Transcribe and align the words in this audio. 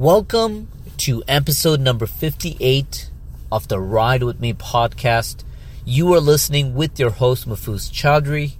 Welcome 0.00 0.68
to 0.96 1.22
episode 1.28 1.78
number 1.78 2.06
58 2.06 3.10
of 3.52 3.68
the 3.68 3.78
Ride 3.78 4.22
With 4.22 4.40
Me 4.40 4.54
podcast. 4.54 5.44
You 5.84 6.14
are 6.14 6.20
listening 6.20 6.74
with 6.74 6.98
your 6.98 7.10
host, 7.10 7.46
Mafuz 7.46 7.92
Chowdhury, 7.92 8.52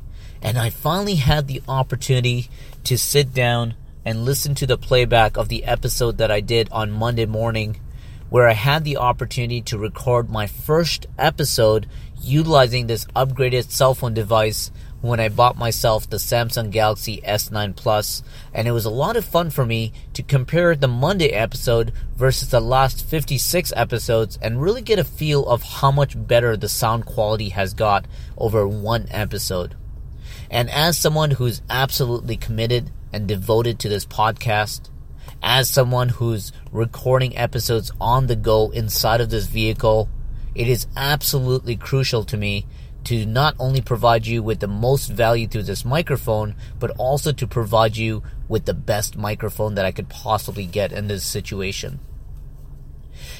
and 0.42 0.58
I 0.58 0.68
finally 0.68 1.14
had 1.14 1.48
the 1.48 1.62
opportunity 1.66 2.50
to 2.84 2.98
sit 2.98 3.32
down 3.32 3.72
and 4.04 4.26
listen 4.26 4.54
to 4.56 4.66
the 4.66 4.76
playback 4.76 5.38
of 5.38 5.48
the 5.48 5.64
episode 5.64 6.18
that 6.18 6.30
I 6.30 6.40
did 6.40 6.68
on 6.72 6.90
Monday 6.90 7.24
morning, 7.24 7.80
where 8.28 8.46
I 8.46 8.52
had 8.52 8.84
the 8.84 8.98
opportunity 8.98 9.62
to 9.62 9.78
record 9.78 10.28
my 10.28 10.46
first 10.46 11.06
episode 11.18 11.86
utilizing 12.20 12.86
this 12.86 13.06
upgraded 13.16 13.70
cell 13.70 13.94
phone 13.94 14.12
device 14.12 14.70
when 15.00 15.20
I 15.20 15.28
bought 15.28 15.56
myself 15.56 16.08
the 16.08 16.18
Samsung 16.18 16.70
Galaxy 16.70 17.20
S9 17.22 17.74
Plus, 17.74 18.22
and 18.52 18.68
it 18.68 18.72
was 18.72 18.84
a 18.84 18.90
lot 18.90 19.16
of 19.16 19.24
fun 19.24 19.50
for 19.50 19.64
me 19.64 19.92
to 20.12 20.22
compare 20.22 20.74
the 20.74 20.88
Monday 20.88 21.30
episode 21.30 21.92
versus 22.16 22.50
the 22.50 22.60
last 22.60 23.04
56 23.04 23.72
episodes 23.74 24.38
and 24.42 24.60
really 24.60 24.82
get 24.82 24.98
a 24.98 25.04
feel 25.04 25.46
of 25.46 25.62
how 25.62 25.90
much 25.90 26.14
better 26.16 26.56
the 26.56 26.68
sound 26.68 27.06
quality 27.06 27.50
has 27.50 27.72
got 27.72 28.06
over 28.36 28.68
one 28.68 29.06
episode. 29.10 29.74
And 30.50 30.68
as 30.70 30.98
someone 30.98 31.32
who's 31.32 31.62
absolutely 31.70 32.36
committed 32.36 32.90
and 33.12 33.26
devoted 33.26 33.78
to 33.78 33.88
this 33.88 34.04
podcast, 34.04 34.90
as 35.42 35.70
someone 35.70 36.10
who's 36.10 36.52
recording 36.70 37.36
episodes 37.36 37.90
on 38.00 38.26
the 38.26 38.36
go 38.36 38.70
inside 38.70 39.20
of 39.20 39.30
this 39.30 39.46
vehicle, 39.46 40.08
it 40.54 40.68
is 40.68 40.86
absolutely 40.96 41.76
crucial 41.76 42.24
to 42.24 42.36
me 42.36 42.66
to 43.04 43.26
not 43.26 43.54
only 43.58 43.80
provide 43.80 44.26
you 44.26 44.42
with 44.42 44.60
the 44.60 44.68
most 44.68 45.08
value 45.08 45.46
through 45.46 45.64
this 45.64 45.84
microphone, 45.84 46.54
but 46.78 46.90
also 46.98 47.32
to 47.32 47.46
provide 47.46 47.96
you 47.96 48.22
with 48.48 48.64
the 48.64 48.74
best 48.74 49.16
microphone 49.16 49.74
that 49.74 49.84
I 49.84 49.92
could 49.92 50.08
possibly 50.08 50.66
get 50.66 50.92
in 50.92 51.08
this 51.08 51.24
situation. 51.24 52.00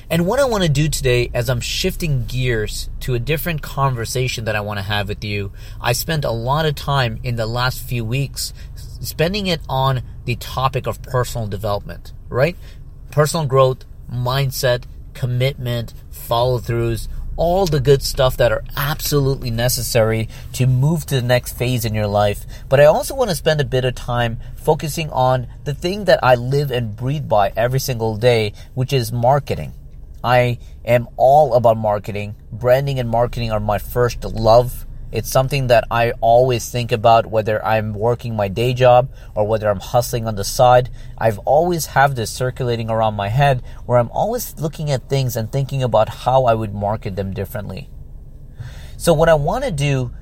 And 0.08 0.26
what 0.26 0.40
I 0.40 0.44
want 0.44 0.64
to 0.64 0.68
do 0.68 0.88
today, 0.88 1.30
as 1.32 1.48
I'm 1.48 1.60
shifting 1.60 2.24
gears 2.24 2.90
to 3.00 3.14
a 3.14 3.18
different 3.18 3.62
conversation 3.62 4.44
that 4.44 4.56
I 4.56 4.60
want 4.60 4.78
to 4.78 4.84
have 4.84 5.08
with 5.08 5.24
you, 5.24 5.52
I 5.80 5.92
spent 5.92 6.24
a 6.24 6.30
lot 6.30 6.66
of 6.66 6.74
time 6.74 7.20
in 7.22 7.36
the 7.36 7.46
last 7.46 7.82
few 7.82 8.04
weeks 8.04 8.52
spending 8.74 9.46
it 9.46 9.60
on 9.68 10.02
the 10.24 10.36
topic 10.36 10.86
of 10.86 11.02
personal 11.02 11.46
development, 11.46 12.12
right? 12.28 12.56
Personal 13.10 13.46
growth, 13.46 13.84
mindset, 14.12 14.84
commitment, 15.14 15.94
follow 16.10 16.58
throughs, 16.58 17.08
all 17.40 17.64
the 17.64 17.80
good 17.80 18.02
stuff 18.02 18.36
that 18.36 18.52
are 18.52 18.62
absolutely 18.76 19.50
necessary 19.50 20.28
to 20.52 20.66
move 20.66 21.06
to 21.06 21.14
the 21.14 21.26
next 21.26 21.56
phase 21.56 21.86
in 21.86 21.94
your 21.94 22.06
life. 22.06 22.44
But 22.68 22.80
I 22.80 22.84
also 22.84 23.14
want 23.14 23.30
to 23.30 23.34
spend 23.34 23.62
a 23.62 23.64
bit 23.64 23.86
of 23.86 23.94
time 23.94 24.38
focusing 24.56 25.08
on 25.08 25.46
the 25.64 25.72
thing 25.72 26.04
that 26.04 26.20
I 26.22 26.34
live 26.34 26.70
and 26.70 26.94
breathe 26.94 27.30
by 27.30 27.54
every 27.56 27.80
single 27.80 28.18
day, 28.18 28.52
which 28.74 28.92
is 28.92 29.10
marketing. 29.10 29.72
I 30.22 30.58
am 30.84 31.08
all 31.16 31.54
about 31.54 31.78
marketing. 31.78 32.36
Branding 32.52 33.00
and 33.00 33.08
marketing 33.08 33.50
are 33.50 33.58
my 33.58 33.78
first 33.78 34.22
love. 34.22 34.84
It's 35.12 35.30
something 35.30 35.66
that 35.66 35.84
I 35.90 36.12
always 36.20 36.70
think 36.70 36.92
about 36.92 37.26
whether 37.26 37.64
I'm 37.64 37.94
working 37.94 38.36
my 38.36 38.48
day 38.48 38.74
job 38.74 39.10
or 39.34 39.46
whether 39.46 39.68
I'm 39.68 39.80
hustling 39.80 40.26
on 40.26 40.36
the 40.36 40.44
side. 40.44 40.90
I've 41.18 41.38
always 41.40 41.86
have 41.86 42.14
this 42.14 42.30
circulating 42.30 42.90
around 42.90 43.14
my 43.14 43.28
head 43.28 43.62
where 43.86 43.98
I'm 43.98 44.10
always 44.10 44.58
looking 44.58 44.90
at 44.90 45.08
things 45.08 45.36
and 45.36 45.50
thinking 45.50 45.82
about 45.82 46.08
how 46.08 46.44
I 46.44 46.54
would 46.54 46.74
market 46.74 47.16
them 47.16 47.32
differently. 47.32 47.90
So 48.96 49.12
what 49.12 49.28
I 49.28 49.34
want 49.34 49.64
to 49.64 49.70
do 49.70 50.12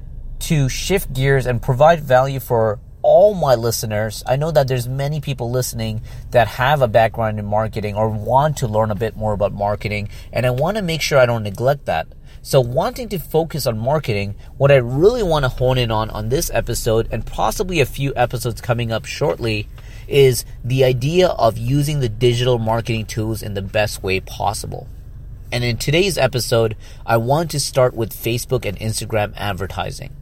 to 0.41 0.69
shift 0.69 1.12
gears 1.12 1.47
and 1.47 1.61
provide 1.61 2.00
value 2.00 2.41
for 2.41 2.81
all 3.03 3.34
my 3.34 3.55
listeners, 3.55 4.22
I 4.27 4.36
know 4.36 4.50
that 4.50 4.69
there's 4.69 4.89
many 4.89 5.20
people 5.20 5.50
listening 5.50 6.03
that 6.31 6.48
have 6.48 6.83
a 6.83 6.89
background 6.89 7.39
in 7.39 7.47
marketing 7.47 7.94
or 7.94 8.09
want 8.09 8.59
to 8.59 8.69
learn 8.69 8.91
a 8.91 8.94
bit 8.94 9.16
more 9.16 9.33
about 9.33 9.53
marketing, 9.53 10.09
and 10.33 10.44
I 10.44 10.50
want 10.50 10.77
to 10.77 10.83
make 10.83 11.00
sure 11.00 11.19
I 11.19 11.27
don't 11.27 11.42
neglect 11.42 11.86
that. 11.86 12.09
So, 12.42 12.61
wanting 12.61 13.08
to 13.11 13.19
focus 13.19 13.67
on 13.67 13.78
marketing, 13.78 14.36
what 14.56 14.70
I 14.70 14.77
really 14.77 15.22
want 15.22 15.44
to 15.44 15.49
hone 15.49 15.78
in 15.78 15.91
on 15.91 16.10
on 16.10 16.28
this 16.28 16.50
episode 16.54 17.09
and 17.10 17.26
possibly 17.26 17.81
a 17.81 17.87
few 17.87 18.12
episodes 18.16 18.60
coming 18.60 18.93
up 18.93 19.04
shortly 19.04 19.66
is 20.06 20.44
the 20.65 20.84
idea 20.84 21.28
of 21.28 21.59
using 21.59 22.00
the 22.00 22.09
digital 22.09 22.59
marketing 22.59 23.06
tools 23.06 23.43
in 23.43 23.54
the 23.54 23.62
best 23.62 24.03
way 24.03 24.21
possible. 24.21 24.88
And 25.50 25.65
in 25.65 25.77
today's 25.78 26.19
episode, 26.19 26.77
I 27.06 27.16
want 27.16 27.50
to 27.53 27.60
start 27.60 27.94
with 27.94 28.12
Facebook 28.12 28.65
and 28.65 28.78
Instagram 28.78 29.32
advertising. 29.37 30.15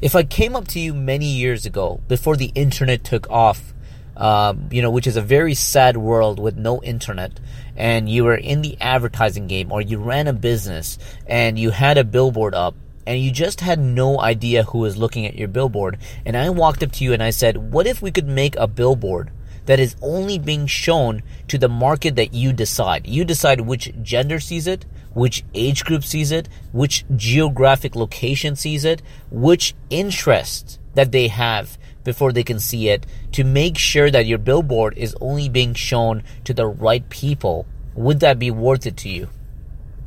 If 0.00 0.14
I 0.14 0.22
came 0.22 0.54
up 0.54 0.68
to 0.68 0.80
you 0.80 0.94
many 0.94 1.26
years 1.26 1.66
ago, 1.66 2.00
before 2.08 2.36
the 2.36 2.52
internet 2.54 3.04
took 3.04 3.28
off, 3.30 3.74
um, 4.16 4.68
you 4.70 4.82
know, 4.82 4.90
which 4.90 5.06
is 5.06 5.16
a 5.16 5.22
very 5.22 5.54
sad 5.54 5.96
world 5.96 6.38
with 6.38 6.56
no 6.56 6.82
internet, 6.82 7.40
and 7.76 8.08
you 8.08 8.24
were 8.24 8.36
in 8.36 8.62
the 8.62 8.76
advertising 8.80 9.46
game 9.46 9.72
or 9.72 9.80
you 9.80 9.98
ran 9.98 10.28
a 10.28 10.32
business 10.32 10.98
and 11.26 11.58
you 11.58 11.70
had 11.70 11.96
a 11.96 12.04
billboard 12.04 12.54
up 12.54 12.74
and 13.06 13.20
you 13.20 13.30
just 13.30 13.60
had 13.60 13.78
no 13.78 14.20
idea 14.20 14.62
who 14.64 14.78
was 14.78 14.96
looking 14.96 15.26
at 15.26 15.34
your 15.34 15.48
billboard, 15.48 15.98
and 16.24 16.36
I 16.36 16.50
walked 16.50 16.82
up 16.82 16.92
to 16.92 17.04
you 17.04 17.12
and 17.12 17.22
I 17.22 17.30
said, 17.30 17.72
What 17.72 17.86
if 17.86 18.00
we 18.00 18.10
could 18.10 18.28
make 18.28 18.56
a 18.56 18.66
billboard 18.66 19.30
that 19.66 19.80
is 19.80 19.96
only 20.02 20.38
being 20.38 20.66
shown 20.66 21.22
to 21.48 21.58
the 21.58 21.68
market 21.68 22.16
that 22.16 22.34
you 22.34 22.52
decide? 22.52 23.06
You 23.06 23.24
decide 23.24 23.62
which 23.62 23.92
gender 24.02 24.38
sees 24.38 24.66
it, 24.66 24.86
which 25.14 25.44
age 25.54 25.84
group 25.84 26.04
sees 26.04 26.30
it, 26.30 26.48
which 26.72 27.04
geographic 27.16 27.96
location 27.96 28.56
sees 28.56 28.84
it, 28.84 29.02
which 29.30 29.74
interest 29.90 30.78
that 30.94 31.12
they 31.12 31.28
have 31.28 31.78
before 32.04 32.32
they 32.32 32.42
can 32.42 32.60
see 32.60 32.88
it 32.88 33.06
to 33.32 33.44
make 33.44 33.78
sure 33.78 34.10
that 34.10 34.26
your 34.26 34.38
billboard 34.38 34.96
is 34.96 35.16
only 35.20 35.48
being 35.48 35.74
shown 35.74 36.22
to 36.44 36.54
the 36.54 36.66
right 36.66 37.08
people. 37.08 37.66
Would 37.94 38.20
that 38.20 38.38
be 38.38 38.50
worth 38.50 38.86
it 38.86 38.96
to 38.98 39.08
you? 39.08 39.28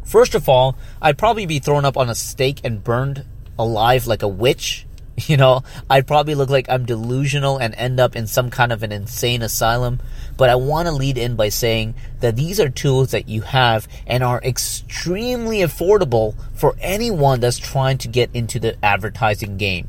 First 0.03 0.35
of 0.35 0.47
all, 0.47 0.77
I'd 1.01 1.17
probably 1.17 1.45
be 1.45 1.59
thrown 1.59 1.83
up 1.83 1.97
on 1.97 2.09
a 2.09 2.15
stake 2.15 2.61
and 2.63 2.83
burned 2.83 3.25
alive 3.57 4.07
like 4.07 4.23
a 4.23 4.27
witch. 4.27 4.85
You 5.27 5.37
know, 5.37 5.63
I'd 5.89 6.07
probably 6.07 6.35
look 6.35 6.49
like 6.49 6.67
I'm 6.67 6.85
delusional 6.85 7.57
and 7.57 7.73
end 7.75 8.01
up 8.01 8.17
in 8.17 8.27
some 8.27 8.49
kind 8.49 8.73
of 8.73 8.83
an 8.83 8.91
insane 8.91 9.43
asylum. 9.43 10.01
But 10.35 10.49
I 10.49 10.55
want 10.55 10.89
to 10.89 10.91
lead 10.91 11.17
in 11.17 11.37
by 11.37 11.47
saying 11.47 11.95
that 12.19 12.35
these 12.35 12.59
are 12.59 12.67
tools 12.67 13.11
that 13.11 13.29
you 13.29 13.39
have 13.43 13.87
and 14.05 14.21
are 14.21 14.41
extremely 14.43 15.59
affordable 15.59 16.35
for 16.53 16.75
anyone 16.81 17.39
that's 17.39 17.57
trying 17.57 17.97
to 17.99 18.09
get 18.09 18.29
into 18.33 18.59
the 18.59 18.75
advertising 18.83 19.55
game. 19.55 19.87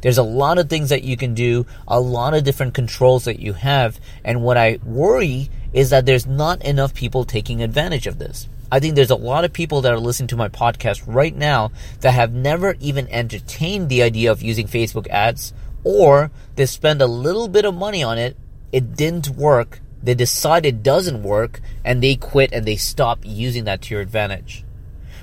There's 0.00 0.18
a 0.18 0.22
lot 0.22 0.58
of 0.58 0.68
things 0.68 0.90
that 0.90 1.02
you 1.02 1.16
can 1.16 1.34
do, 1.34 1.66
a 1.86 2.00
lot 2.00 2.34
of 2.34 2.44
different 2.44 2.74
controls 2.74 3.24
that 3.24 3.40
you 3.40 3.52
have. 3.54 3.98
And 4.24 4.42
what 4.42 4.56
I 4.56 4.78
worry 4.84 5.50
is 5.72 5.90
that 5.90 6.06
there's 6.06 6.26
not 6.26 6.62
enough 6.62 6.94
people 6.94 7.24
taking 7.24 7.62
advantage 7.62 8.06
of 8.06 8.18
this. 8.18 8.48
I 8.70 8.80
think 8.80 8.94
there's 8.94 9.10
a 9.10 9.16
lot 9.16 9.44
of 9.44 9.52
people 9.52 9.80
that 9.82 9.92
are 9.92 9.98
listening 9.98 10.28
to 10.28 10.36
my 10.36 10.48
podcast 10.48 11.02
right 11.06 11.34
now 11.34 11.72
that 12.00 12.12
have 12.12 12.32
never 12.32 12.76
even 12.80 13.08
entertained 13.08 13.88
the 13.88 14.02
idea 14.02 14.30
of 14.30 14.42
using 14.42 14.66
Facebook 14.66 15.08
ads 15.08 15.54
or 15.84 16.30
they 16.56 16.66
spend 16.66 17.00
a 17.00 17.06
little 17.06 17.48
bit 17.48 17.64
of 17.64 17.74
money 17.74 18.02
on 18.02 18.18
it. 18.18 18.36
It 18.72 18.94
didn't 18.94 19.28
work. 19.30 19.80
They 20.02 20.14
decide 20.14 20.66
it 20.66 20.82
doesn't 20.82 21.22
work 21.22 21.60
and 21.84 22.02
they 22.02 22.16
quit 22.16 22.52
and 22.52 22.66
they 22.66 22.76
stop 22.76 23.20
using 23.24 23.64
that 23.64 23.82
to 23.82 23.94
your 23.94 24.02
advantage. 24.02 24.64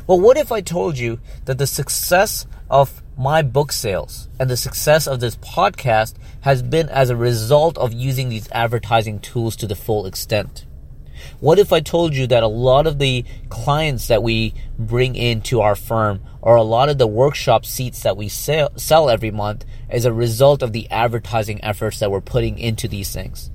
Well, 0.08 0.20
what 0.20 0.38
if 0.38 0.52
I 0.52 0.62
told 0.62 0.98
you 0.98 1.20
that 1.46 1.58
the 1.58 1.68
success 1.68 2.48
of 2.70 3.02
my 3.18 3.42
book 3.42 3.72
sales 3.72 4.28
and 4.40 4.50
the 4.50 4.58
success 4.58 5.08
of 5.08 5.20
this 5.20 5.38
podcast 5.38 6.16
has 6.42 6.62
been 6.62 6.90
as 6.90 7.10
a 7.10 7.16
result 7.16 7.78
of 7.78 7.94
using 7.94 8.30
these 8.30 8.50
advertising 8.52 9.20
tools 9.20 9.56
to 9.56 9.68
the 9.68 9.76
full 9.76 10.06
extent. 10.06 10.66
What 11.40 11.60
if 11.60 11.72
I 11.72 11.80
told 11.80 12.14
you 12.14 12.28
that 12.28 12.44
a 12.44 12.48
lot 12.48 12.88
of 12.88 13.00
the 13.00 13.24
clients 13.50 14.08
that 14.10 14.22
we 14.22 14.54
bring 14.78 15.16
into 15.16 15.62
our 15.62 15.76
firm 15.76 16.22
or 16.42 16.58
a 16.58 16.64
lot 16.64 16.90
of 16.90 16.98
the 16.98 17.08
workshop 17.08 17.66
seats 17.66 18.04
that 18.04 18.18
we 18.18 18.28
sell, 18.28 18.72
sell 18.76 19.10
every 19.10 19.32
month 19.32 19.66
is 19.90 20.06
a 20.06 20.14
result 20.14 20.62
of 20.62 20.74
the 20.74 20.90
advertising 20.92 21.64
efforts 21.64 22.00
that 22.00 22.12
we're 22.12 22.22
putting 22.22 22.60
into 22.60 22.88
these 22.88 23.14
things? 23.14 23.50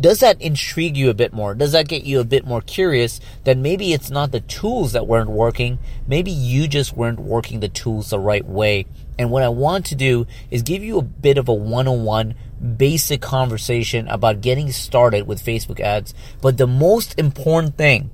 Does 0.00 0.20
that 0.20 0.40
intrigue 0.40 0.96
you 0.96 1.10
a 1.10 1.14
bit 1.14 1.32
more? 1.32 1.54
Does 1.54 1.72
that 1.72 1.88
get 1.88 2.04
you 2.04 2.20
a 2.20 2.24
bit 2.24 2.44
more 2.44 2.60
curious 2.60 3.20
that 3.44 3.56
maybe 3.56 3.92
it's 3.92 4.10
not 4.10 4.32
the 4.32 4.40
tools 4.40 4.92
that 4.92 5.06
weren't 5.06 5.30
working? 5.30 5.78
Maybe 6.06 6.30
you 6.30 6.66
just 6.66 6.96
weren't 6.96 7.20
working 7.20 7.60
the 7.60 7.68
tools 7.68 8.10
the 8.10 8.18
right 8.18 8.44
way. 8.44 8.86
And 9.18 9.30
what 9.30 9.42
I 9.42 9.48
want 9.48 9.86
to 9.86 9.94
do 9.94 10.26
is 10.50 10.62
give 10.62 10.82
you 10.82 10.98
a 10.98 11.02
bit 11.02 11.38
of 11.38 11.48
a 11.48 11.54
one-on-one 11.54 12.34
basic 12.76 13.20
conversation 13.20 14.08
about 14.08 14.40
getting 14.40 14.72
started 14.72 15.26
with 15.26 15.44
Facebook 15.44 15.80
ads. 15.80 16.12
But 16.40 16.56
the 16.56 16.66
most 16.66 17.18
important 17.18 17.76
thing, 17.76 18.10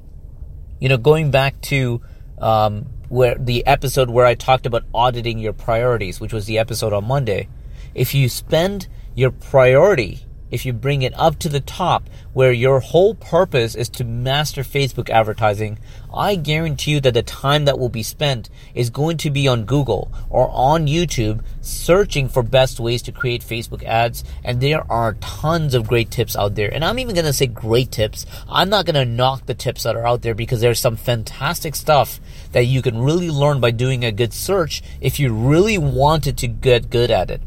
you 0.81 0.89
know, 0.89 0.99
going 0.99 1.31
back 1.31 1.61
to 1.63 2.03
um, 2.39 2.87
where 3.09 3.37
the 3.37 3.67
episode 3.67 4.11
where 4.11 4.27
I 4.27 4.35
talked 4.35 4.67
about 4.67 4.85
auditing 4.93 5.39
your 5.39 5.53
priorities, 5.55 6.21
which 6.21 6.33
was 6.33 6.45
the 6.47 6.59
episode 6.59 6.93
on 6.93 7.05
Monday, 7.05 7.49
if 7.95 8.15
you 8.15 8.29
spend 8.29 8.89
your 9.15 9.31
priority 9.31 10.27
if 10.51 10.65
you 10.65 10.73
bring 10.73 11.03
it 11.03 11.13
up 11.17 11.39
to 11.41 11.49
the 11.49 11.61
top 11.61 12.09
where 12.33 12.53
your 12.53 12.81
whole 12.81 13.15
purpose 13.15 13.75
is 13.75 13.89
to 13.89 14.05
master 14.05 14.63
Facebook 14.63 15.11
advertising, 15.11 15.79
I 16.13 16.37
guarantee 16.37 16.93
you 16.93 17.01
that 17.01 17.15
the 17.15 17.23
time 17.23 17.65
that 17.65 17.79
will 17.79 17.89
be 17.89 18.03
spent 18.03 18.51
is 18.75 18.91
going 18.91 19.17
to 19.19 19.31
be 19.31 19.49
on 19.49 19.65
Google 19.65 20.13
or 20.31 20.49
on 20.53 20.87
YouTube 20.87 21.43
searching 21.61 22.29
for 22.29 22.43
best 22.43 22.79
ways 22.79 23.03
to 23.03 23.13
create 23.13 23.43
Facebook 23.43 23.83
ads. 23.85 24.23
And 24.45 24.61
there 24.61 24.91
are 24.91 25.15
tons 25.15 25.75
of 25.75 25.89
great 25.89 26.11
tips 26.11 26.37
out 26.37 26.55
there. 26.55 26.73
And 26.73 26.85
I'm 26.85 26.99
even 26.99 27.15
going 27.15 27.25
to 27.25 27.33
say 27.33 27.47
great 27.47 27.91
tips. 27.91 28.27
I'm 28.49 28.69
not 28.69 28.87
going 28.87 28.95
to 28.95 29.05
knock 29.05 29.47
the 29.47 29.55
tips 29.55 29.83
that 29.83 29.97
are 29.97 30.07
out 30.07 30.23
there 30.23 30.35
because 30.35 30.61
there's 30.61 30.81
some 30.81 30.97
fantastic 30.97 31.75
stuff 31.75 32.21
that 32.53 32.67
you 32.67 32.83
can 32.83 32.99
really 32.99 33.31
learn 33.31 33.61
by 33.61 33.71
doing 33.71 34.05
a 34.05 34.13
good 34.13 34.33
search 34.33 34.83
if 35.01 35.19
you 35.19 35.33
really 35.33 35.79
wanted 35.79 36.39
to 36.39 36.49
get 36.49 36.91
good 36.91 37.11
at 37.11 37.31
it. 37.31 37.41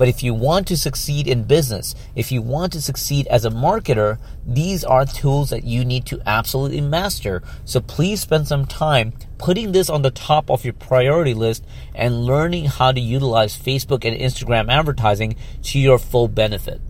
But 0.00 0.08
if 0.08 0.22
you 0.22 0.32
want 0.32 0.66
to 0.68 0.78
succeed 0.78 1.28
in 1.28 1.44
business, 1.44 1.94
if 2.16 2.32
you 2.32 2.40
want 2.40 2.72
to 2.72 2.80
succeed 2.80 3.26
as 3.26 3.44
a 3.44 3.50
marketer, 3.50 4.18
these 4.46 4.82
are 4.82 5.04
tools 5.04 5.50
that 5.50 5.64
you 5.64 5.84
need 5.84 6.06
to 6.06 6.22
absolutely 6.24 6.80
master. 6.80 7.42
So 7.66 7.82
please 7.82 8.22
spend 8.22 8.48
some 8.48 8.64
time 8.64 9.12
putting 9.36 9.72
this 9.72 9.90
on 9.90 10.00
the 10.00 10.10
top 10.10 10.50
of 10.50 10.64
your 10.64 10.72
priority 10.72 11.34
list 11.34 11.66
and 11.94 12.24
learning 12.24 12.64
how 12.64 12.92
to 12.92 12.98
utilize 12.98 13.58
Facebook 13.58 14.06
and 14.06 14.18
Instagram 14.18 14.72
advertising 14.72 15.36
to 15.64 15.78
your 15.78 15.98
full 15.98 16.28
benefit. 16.28 16.80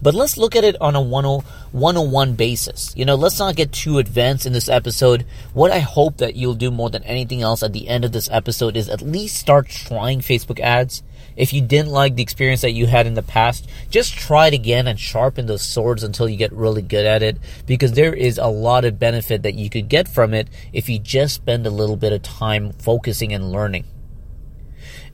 But 0.00 0.14
let's 0.14 0.36
look 0.36 0.54
at 0.54 0.64
it 0.64 0.76
on 0.80 0.94
a 0.94 1.00
101 1.00 2.34
basis. 2.34 2.92
You 2.96 3.04
know, 3.04 3.16
let's 3.16 3.38
not 3.38 3.56
get 3.56 3.72
too 3.72 3.98
advanced 3.98 4.46
in 4.46 4.52
this 4.52 4.68
episode. 4.68 5.26
What 5.54 5.72
I 5.72 5.80
hope 5.80 6.18
that 6.18 6.36
you'll 6.36 6.54
do 6.54 6.70
more 6.70 6.90
than 6.90 7.02
anything 7.02 7.42
else 7.42 7.62
at 7.62 7.72
the 7.72 7.88
end 7.88 8.04
of 8.04 8.12
this 8.12 8.28
episode 8.30 8.76
is 8.76 8.88
at 8.88 9.02
least 9.02 9.36
start 9.36 9.68
trying 9.68 10.20
Facebook 10.20 10.60
ads. 10.60 11.02
If 11.36 11.52
you 11.52 11.60
didn't 11.60 11.90
like 11.90 12.16
the 12.16 12.22
experience 12.22 12.62
that 12.62 12.72
you 12.72 12.86
had 12.86 13.06
in 13.06 13.14
the 13.14 13.22
past, 13.22 13.68
just 13.90 14.14
try 14.14 14.48
it 14.48 14.54
again 14.54 14.86
and 14.86 14.98
sharpen 14.98 15.46
those 15.46 15.62
swords 15.62 16.02
until 16.02 16.28
you 16.28 16.36
get 16.36 16.52
really 16.52 16.82
good 16.82 17.06
at 17.06 17.22
it 17.22 17.38
because 17.66 17.92
there 17.92 18.14
is 18.14 18.38
a 18.38 18.46
lot 18.46 18.84
of 18.84 18.98
benefit 18.98 19.42
that 19.42 19.54
you 19.54 19.70
could 19.70 19.88
get 19.88 20.08
from 20.08 20.34
it 20.34 20.48
if 20.72 20.88
you 20.88 20.98
just 20.98 21.36
spend 21.36 21.66
a 21.66 21.70
little 21.70 21.96
bit 21.96 22.12
of 22.12 22.22
time 22.22 22.72
focusing 22.72 23.32
and 23.32 23.52
learning. 23.52 23.84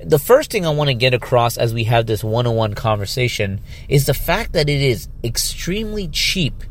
The 0.00 0.18
first 0.18 0.50
thing 0.50 0.66
I 0.66 0.70
want 0.70 0.88
to 0.88 0.94
get 0.94 1.14
across 1.14 1.56
as 1.56 1.72
we 1.72 1.84
have 1.84 2.06
this 2.06 2.24
101 2.24 2.74
conversation 2.74 3.60
is 3.88 4.06
the 4.06 4.14
fact 4.14 4.52
that 4.52 4.68
it 4.68 4.80
is 4.80 5.08
extremely 5.22 6.08
cheap 6.08 6.64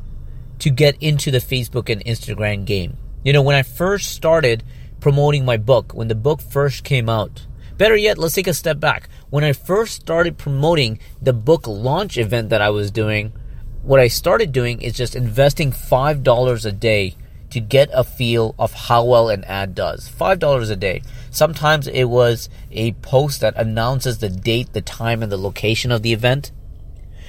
to 0.59 0.69
get 0.69 0.95
into 1.01 1.31
the 1.31 1.39
Facebook 1.39 1.89
and 1.89 2.03
Instagram 2.05 2.65
game. 2.65 2.97
You 3.23 3.33
know, 3.33 3.41
when 3.41 3.55
I 3.55 3.63
first 3.63 4.11
started 4.11 4.63
promoting 4.99 5.45
my 5.45 5.57
book, 5.57 5.93
when 5.93 6.07
the 6.07 6.15
book 6.15 6.41
first 6.41 6.83
came 6.83 7.09
out, 7.09 7.45
Better 7.77 7.95
yet, 7.95 8.19
let's 8.19 8.35
take 8.35 8.47
a 8.47 8.53
step 8.53 8.79
back. 8.79 9.09
When 9.31 9.43
I 9.43 9.53
first 9.53 9.95
started 9.95 10.37
promoting 10.37 10.99
the 11.21 11.33
book 11.33 11.65
launch 11.65 12.17
event 12.17 12.49
that 12.49 12.61
I 12.61 12.69
was 12.69 12.91
doing, 12.91 13.33
what 13.81 13.99
I 13.99 14.07
started 14.07 14.51
doing 14.51 14.81
is 14.81 14.93
just 14.93 15.15
investing 15.15 15.71
$5 15.71 16.65
a 16.65 16.71
day 16.71 17.15
to 17.53 17.59
get 17.59 17.87
a 17.93 18.03
feel 18.03 18.55
of 18.57 18.73
how 18.73 19.05
well 19.05 19.29
an 19.29 19.43
ad 19.43 19.75
does. 19.75 20.09
$5 20.09 20.71
a 20.71 20.75
day. 20.75 21.03
Sometimes 21.29 21.87
it 21.87 22.05
was 22.05 22.49
a 22.71 22.93
post 22.93 23.41
that 23.41 23.55
announces 23.55 24.17
the 24.17 24.29
date, 24.29 24.73
the 24.73 24.81
time, 24.81 25.21
and 25.21 25.31
the 25.31 25.37
location 25.37 25.91
of 25.91 26.01
the 26.01 26.13
event. 26.13 26.51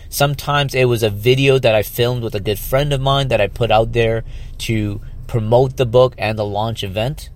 Sometimes 0.08 0.74
it 0.74 0.86
was 0.86 1.02
a 1.02 1.10
video 1.10 1.58
that 1.58 1.74
I 1.74 1.82
filmed 1.82 2.22
with 2.22 2.34
a 2.34 2.40
good 2.40 2.58
friend 2.58 2.90
of 2.94 3.02
mine 3.02 3.28
that 3.28 3.40
I 3.42 3.48
put 3.48 3.70
out 3.70 3.92
there 3.92 4.24
to 4.60 5.02
promote 5.26 5.76
the 5.76 5.84
book 5.84 6.14
and 6.16 6.38
the 6.38 6.46
launch 6.46 6.82
event. 6.82 7.28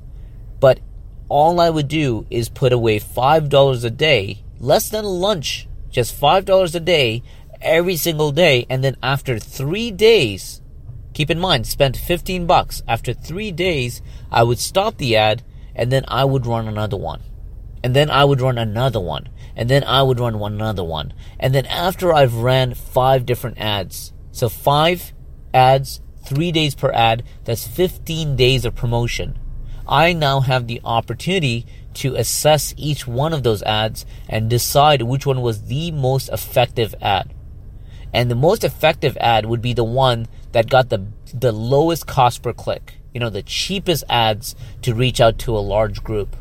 But 0.59 0.81
all 1.29 1.61
I 1.61 1.69
would 1.69 1.89
do 1.89 2.25
is 2.31 2.49
put 2.49 2.73
away 2.73 3.01
$5 3.01 3.85
a 3.85 3.91
day, 3.91 4.45
less 4.59 4.89
than 4.89 5.05
lunch, 5.05 5.69
just 5.91 6.19
$5 6.19 6.75
a 6.75 6.81
day 6.81 7.23
every 7.61 7.97
single 7.97 8.33
day. 8.33 8.65
And 8.71 8.83
then 8.83 8.97
after 9.03 9.39
three 9.39 9.91
days, 9.91 10.63
keep 11.19 11.31
in 11.31 11.41
mind, 11.41 11.67
spent 11.67 11.97
15 11.97 12.47
bucks. 12.47 12.81
After 12.87 13.13
three 13.13 13.51
days, 13.51 14.01
I 14.31 14.45
would 14.45 14.61
stop 14.61 14.99
the 14.99 15.17
ad 15.17 15.43
and 15.75 15.91
then 15.91 16.05
I 16.07 16.25
would 16.25 16.47
run 16.47 16.69
another 16.69 16.97
one. 16.97 17.23
And 17.83 17.93
then 17.93 18.09
I 18.09 18.23
would 18.25 18.41
run 18.41 18.57
another 18.57 19.01
one. 19.01 19.29
And 19.57 19.69
then 19.69 19.83
I 19.83 20.05
would 20.05 20.21
run 20.21 20.39
one 20.39 20.53
another 20.53 20.85
one. 20.85 21.13
And 21.41 21.53
then 21.53 21.67
after 21.67 22.15
I've 22.15 22.37
ran 22.37 22.73
five 22.75 23.27
different 23.27 23.59
ads, 23.59 24.13
so 24.31 24.49
five 24.49 25.13
ads, 25.53 26.01
three 26.25 26.53
days 26.53 26.77
per 26.77 26.93
ad, 26.93 27.25
that's 27.43 27.67
15 27.67 28.37
days 28.37 28.65
of 28.65 28.77
promotion. 28.77 29.41
I 29.89 30.13
now 30.13 30.39
have 30.39 30.69
the 30.69 30.81
opportunity 30.85 31.67
to 31.95 32.15
assess 32.15 32.75
each 32.77 33.09
one 33.09 33.33
of 33.33 33.43
those 33.43 33.65
ads 33.65 34.07
and 34.29 34.49
decide 34.49 35.03
which 35.03 35.27
one 35.27 35.43
was 35.43 35.65
the 35.65 35.91
most 35.91 36.29
effective 36.29 36.95
ad. 37.03 37.35
And 38.15 38.31
the 38.31 38.37
most 38.37 38.63
effective 38.63 39.17
ad 39.21 39.47
would 39.47 39.61
be 39.61 39.73
the 39.73 39.83
one 39.83 40.29
that 40.53 40.71
got 40.71 40.89
the 40.89 41.07
the 41.33 41.53
lowest 41.53 42.07
cost 42.07 42.43
per 42.43 42.53
click. 42.53 42.95
You 43.13 43.21
know, 43.21 43.31
the 43.31 43.43
cheapest 43.43 44.05
ads 44.09 44.55
to 44.83 44.95
reach 44.95 45.21
out 45.21 45.39
to 45.41 45.57
a 45.57 45.61
large 45.61 46.05
group. 46.05 46.37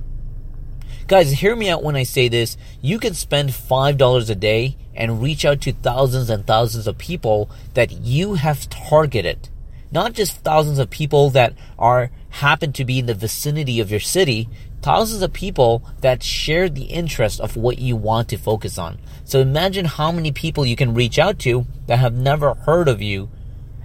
Guys, 1.07 1.31
hear 1.31 1.55
me 1.55 1.69
out 1.69 1.83
when 1.83 1.95
I 1.95 2.03
say 2.03 2.27
this. 2.27 2.57
You 2.81 2.99
can 2.99 3.13
spend 3.13 3.51
$5 3.51 4.29
a 4.29 4.35
day 4.35 4.75
and 4.93 5.21
reach 5.21 5.45
out 5.45 5.61
to 5.61 5.71
thousands 5.71 6.29
and 6.29 6.45
thousands 6.45 6.85
of 6.85 6.97
people 6.97 7.49
that 7.75 7.91
you 7.91 8.33
have 8.33 8.69
targeted 8.69 9.49
not 9.91 10.13
just 10.13 10.43
thousands 10.43 10.79
of 10.79 10.89
people 10.89 11.29
that 11.31 11.53
are 11.79 12.11
happen 12.29 12.73
to 12.73 12.85
be 12.85 12.99
in 12.99 13.05
the 13.05 13.13
vicinity 13.13 13.79
of 13.79 13.89
your 13.89 13.99
city, 13.99 14.49
thousands 14.81 15.21
of 15.21 15.33
people 15.33 15.83
that 16.01 16.21
share 16.21 16.69
the 16.69 16.83
interest 16.83 17.39
of 17.39 17.55
what 17.55 17.79
you 17.79 17.95
want 17.95 18.29
to 18.29 18.37
focus 18.37 18.77
on. 18.77 18.99
So 19.23 19.39
imagine 19.39 19.85
how 19.85 20.11
many 20.11 20.31
people 20.31 20.65
you 20.65 20.75
can 20.75 20.93
reach 20.93 21.17
out 21.17 21.39
to 21.39 21.65
that 21.87 21.99
have 21.99 22.13
never 22.13 22.53
heard 22.53 22.87
of 22.87 23.01
you 23.01 23.29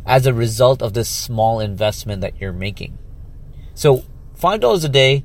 as 0.07 0.27
a 0.27 0.35
result 0.35 0.83
of 0.83 0.95
this 0.95 1.09
small 1.09 1.61
investment 1.61 2.21
that 2.21 2.41
you're 2.41 2.53
making. 2.53 2.99
So 3.75 4.05
$5 4.39 4.85
a 4.85 4.89
day, 4.89 5.25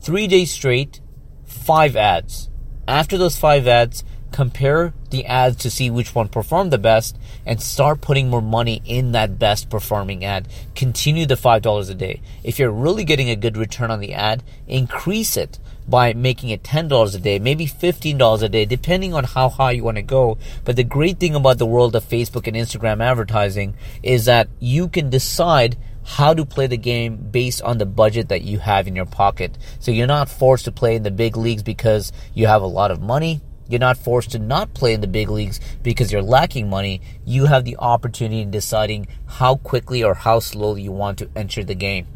three 0.00 0.26
days 0.26 0.50
straight, 0.50 1.00
five 1.44 1.96
ads. 1.96 2.50
After 2.86 3.16
those 3.16 3.36
five 3.36 3.66
ads, 3.66 4.04
compare 4.32 4.92
the 5.10 5.26
ads 5.26 5.56
to 5.56 5.70
see 5.70 5.90
which 5.90 6.14
one 6.14 6.28
performed 6.28 6.72
the 6.72 6.78
best 6.78 7.18
and 7.44 7.60
start 7.60 8.00
putting 8.00 8.28
more 8.28 8.42
money 8.42 8.80
in 8.84 9.12
that 9.12 9.38
best 9.38 9.68
performing 9.70 10.24
ad. 10.24 10.48
Continue 10.74 11.26
the 11.26 11.34
$5 11.34 11.90
a 11.90 11.94
day. 11.94 12.20
If 12.42 12.58
you're 12.58 12.70
really 12.70 13.04
getting 13.04 13.30
a 13.30 13.36
good 13.36 13.56
return 13.56 13.90
on 13.90 14.00
the 14.00 14.14
ad, 14.14 14.42
increase 14.66 15.36
it 15.36 15.58
by 15.88 16.12
making 16.12 16.50
it 16.50 16.62
$10 16.62 17.14
a 17.14 17.18
day, 17.18 17.38
maybe 17.38 17.66
$15 17.66 18.42
a 18.42 18.48
day, 18.48 18.64
depending 18.64 19.12
on 19.12 19.24
how 19.24 19.48
high 19.48 19.72
you 19.72 19.84
want 19.84 19.96
to 19.96 20.02
go. 20.02 20.38
But 20.64 20.76
the 20.76 20.84
great 20.84 21.18
thing 21.18 21.34
about 21.34 21.58
the 21.58 21.66
world 21.66 21.96
of 21.96 22.04
Facebook 22.04 22.46
and 22.46 22.56
Instagram 22.56 23.02
advertising 23.02 23.74
is 24.02 24.26
that 24.26 24.48
you 24.60 24.88
can 24.88 25.10
decide 25.10 25.76
how 26.04 26.32
to 26.34 26.44
play 26.44 26.66
the 26.66 26.76
game 26.76 27.16
based 27.16 27.62
on 27.62 27.78
the 27.78 27.86
budget 27.86 28.28
that 28.28 28.42
you 28.42 28.58
have 28.58 28.86
in 28.88 28.96
your 28.96 29.06
pocket. 29.06 29.58
So 29.80 29.90
you're 29.90 30.06
not 30.06 30.28
forced 30.28 30.64
to 30.64 30.72
play 30.72 30.96
in 30.96 31.02
the 31.02 31.10
big 31.10 31.36
leagues 31.36 31.62
because 31.62 32.12
you 32.34 32.46
have 32.46 32.62
a 32.62 32.66
lot 32.66 32.90
of 32.90 33.00
money 33.00 33.40
you're 33.70 33.78
not 33.78 33.96
forced 33.96 34.32
to 34.32 34.38
not 34.38 34.74
play 34.74 34.92
in 34.94 35.00
the 35.00 35.06
big 35.06 35.30
leagues 35.30 35.60
because 35.82 36.12
you're 36.12 36.22
lacking 36.22 36.68
money. 36.68 37.00
You 37.24 37.46
have 37.46 37.64
the 37.64 37.76
opportunity 37.78 38.40
in 38.40 38.50
deciding 38.50 39.08
how 39.26 39.56
quickly 39.56 40.02
or 40.02 40.14
how 40.14 40.40
slowly 40.40 40.82
you 40.82 40.92
want 40.92 41.18
to 41.18 41.30
enter 41.36 41.62
the 41.62 41.74
game. 41.74 42.06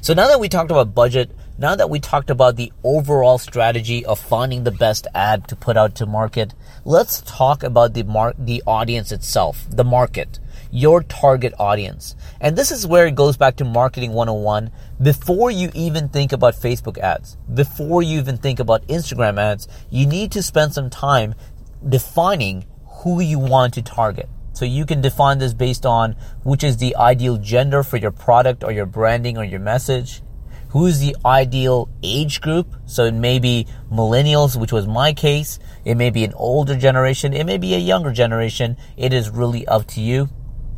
So 0.00 0.14
now 0.14 0.28
that 0.28 0.38
we 0.38 0.48
talked 0.48 0.70
about 0.70 0.94
budget, 0.94 1.32
now 1.58 1.74
that 1.74 1.90
we 1.90 1.98
talked 1.98 2.30
about 2.30 2.56
the 2.56 2.72
overall 2.84 3.38
strategy 3.38 4.04
of 4.04 4.18
finding 4.18 4.64
the 4.64 4.70
best 4.70 5.06
ad 5.14 5.48
to 5.48 5.56
put 5.56 5.76
out 5.76 5.94
to 5.96 6.06
market, 6.06 6.54
let's 6.84 7.22
talk 7.22 7.62
about 7.62 7.94
the 7.94 8.04
mar- 8.04 8.34
the 8.38 8.62
audience 8.66 9.10
itself, 9.10 9.66
the 9.68 9.84
market 9.84 10.38
your 10.70 11.02
target 11.02 11.54
audience. 11.58 12.16
And 12.40 12.56
this 12.56 12.70
is 12.70 12.86
where 12.86 13.06
it 13.06 13.14
goes 13.14 13.36
back 13.36 13.56
to 13.56 13.64
marketing 13.64 14.12
101. 14.12 14.70
Before 15.00 15.50
you 15.50 15.70
even 15.74 16.08
think 16.08 16.32
about 16.32 16.54
Facebook 16.54 16.98
ads, 16.98 17.36
before 17.52 18.02
you 18.02 18.18
even 18.18 18.36
think 18.36 18.60
about 18.60 18.86
Instagram 18.88 19.38
ads, 19.38 19.68
you 19.90 20.06
need 20.06 20.32
to 20.32 20.42
spend 20.42 20.72
some 20.72 20.90
time 20.90 21.34
defining 21.88 22.64
who 23.02 23.20
you 23.20 23.38
want 23.38 23.74
to 23.74 23.82
target. 23.82 24.28
So 24.52 24.64
you 24.64 24.86
can 24.86 25.02
define 25.02 25.38
this 25.38 25.52
based 25.52 25.84
on 25.84 26.16
which 26.42 26.64
is 26.64 26.78
the 26.78 26.96
ideal 26.96 27.36
gender 27.36 27.82
for 27.82 27.98
your 27.98 28.10
product 28.10 28.64
or 28.64 28.72
your 28.72 28.86
branding 28.86 29.36
or 29.36 29.44
your 29.44 29.60
message. 29.60 30.22
Who 30.70 30.86
is 30.86 31.00
the 31.00 31.14
ideal 31.24 31.88
age 32.02 32.40
group? 32.40 32.74
So 32.86 33.04
it 33.04 33.14
may 33.14 33.38
be 33.38 33.66
millennials, 33.92 34.58
which 34.58 34.72
was 34.72 34.86
my 34.86 35.12
case. 35.12 35.58
It 35.84 35.96
may 35.96 36.10
be 36.10 36.24
an 36.24 36.32
older 36.34 36.76
generation. 36.76 37.32
It 37.32 37.44
may 37.44 37.58
be 37.58 37.74
a 37.74 37.78
younger 37.78 38.12
generation. 38.12 38.76
It 38.96 39.12
is 39.12 39.30
really 39.30 39.66
up 39.68 39.86
to 39.88 40.00
you 40.00 40.28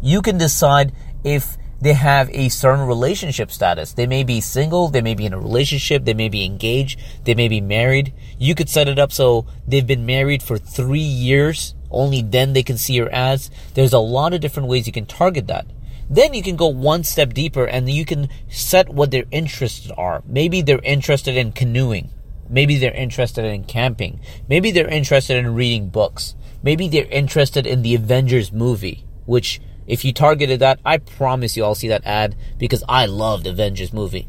you 0.00 0.23
can 0.23 0.38
decide 0.38 0.93
if 1.25 1.57
they 1.81 1.93
have 1.93 2.28
a 2.31 2.49
certain 2.49 2.87
relationship 2.87 3.50
status. 3.50 3.93
They 3.93 4.07
may 4.07 4.25
be 4.25 4.40
single, 4.40 4.88
they 4.88 5.00
may 5.00 5.14
be 5.14 5.26
in 5.26 5.33
a 5.33 5.38
relationship, 5.38 6.05
they 6.05 6.14
may 6.14 6.28
be 6.28 6.45
engaged, 6.45 7.00
they 7.25 7.35
may 7.35 7.49
be 7.49 7.61
married. 7.61 8.12
You 8.38 8.55
could 8.55 8.69
set 8.69 8.88
it 8.88 8.99
up 8.99 9.12
so 9.12 9.47
they've 9.67 9.87
been 9.87 10.07
married 10.07 10.43
for 10.43 10.59
three 10.59 10.99
years, 10.99 11.75
only 11.90 12.23
then 12.23 12.52
they 12.52 12.62
can 12.62 12.78
see 12.78 12.95
your 12.95 13.12
ads. 13.14 13.50
There's 13.75 13.93
a 13.93 13.99
lot 13.99 14.35
of 14.35 14.40
different 14.40 14.69
ways 14.69 14.87
you 14.87 14.93
can 14.93 15.07
target 15.07 15.47
that. 15.47 15.67
Then 16.11 16.35
you 16.35 16.43
can 16.43 16.57
go 16.57 16.69
one 16.69 17.05
step 17.05 17.35
deeper 17.35 17.67
and 17.67 17.88
you 17.88 18.05
can 18.05 18.28
set 18.49 18.88
what 18.88 19.11
their 19.11 19.26
interests 19.31 19.90
are. 19.97 20.23
Maybe 20.26 20.62
they're 20.62 20.81
interested 20.83 21.37
in 21.37 21.52
canoeing. 21.52 22.11
Maybe 22.49 22.78
they're 22.78 22.95
interested 22.95 23.45
in 23.45 23.64
camping. 23.64 24.21
Maybe 24.49 24.71
they're 24.71 24.88
interested 24.88 25.37
in 25.37 25.55
reading 25.55 25.90
books. 25.90 26.35
maybe 26.61 26.88
they're 26.88 27.07
interested 27.07 27.67
in 27.69 27.83
the 27.83 27.95
Avengers 27.95 28.50
movie, 28.52 29.05
which 29.26 29.61
if 29.88 30.04
you 30.04 30.12
targeted 30.12 30.61
that, 30.61 30.78
I 30.85 30.99
promise 30.99 31.57
you 31.57 31.64
I'll 31.64 31.75
see 31.75 31.88
that 31.88 32.04
ad 32.04 32.37
because 32.59 32.85
I 32.88 33.07
loved 33.07 33.47
Avengers 33.47 33.92
movie. 33.92 34.28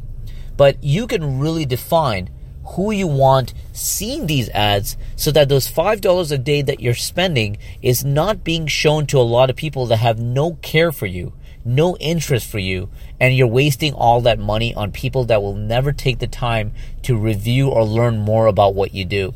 But 0.57 0.83
you 0.83 1.05
can 1.05 1.39
really 1.39 1.65
define 1.65 2.29
who 2.75 2.91
you 2.91 3.07
want 3.07 3.53
seeing 3.73 4.27
these 4.27 4.49
ads 4.49 4.95
so 5.15 5.31
that 5.31 5.49
those 5.49 5.69
$5 5.69 6.31
a 6.31 6.37
day 6.37 6.61
that 6.61 6.79
you're 6.79 6.93
spending 6.93 7.57
is 7.81 8.05
not 8.05 8.43
being 8.43 8.67
shown 8.67 9.05
to 9.07 9.17
a 9.17 9.21
lot 9.21 9.49
of 9.49 9.55
people 9.55 9.85
that 9.87 9.97
have 9.97 10.19
no 10.19 10.53
care 10.61 10.91
for 10.91 11.05
you, 11.05 11.33
no 11.65 11.97
interest 11.97 12.49
for 12.49 12.59
you, 12.59 12.89
and 13.19 13.35
you're 13.35 13.47
wasting 13.47 13.93
all 13.93 14.21
that 14.21 14.39
money 14.39 14.73
on 14.75 14.91
people 14.91 15.25
that 15.25 15.41
will 15.41 15.55
never 15.55 15.91
take 15.91 16.19
the 16.19 16.27
time 16.27 16.71
to 17.01 17.17
review 17.17 17.69
or 17.69 17.83
learn 17.83 18.17
more 18.19 18.47
about 18.47 18.75
what 18.75 18.93
you 18.93 19.03
do. 19.03 19.33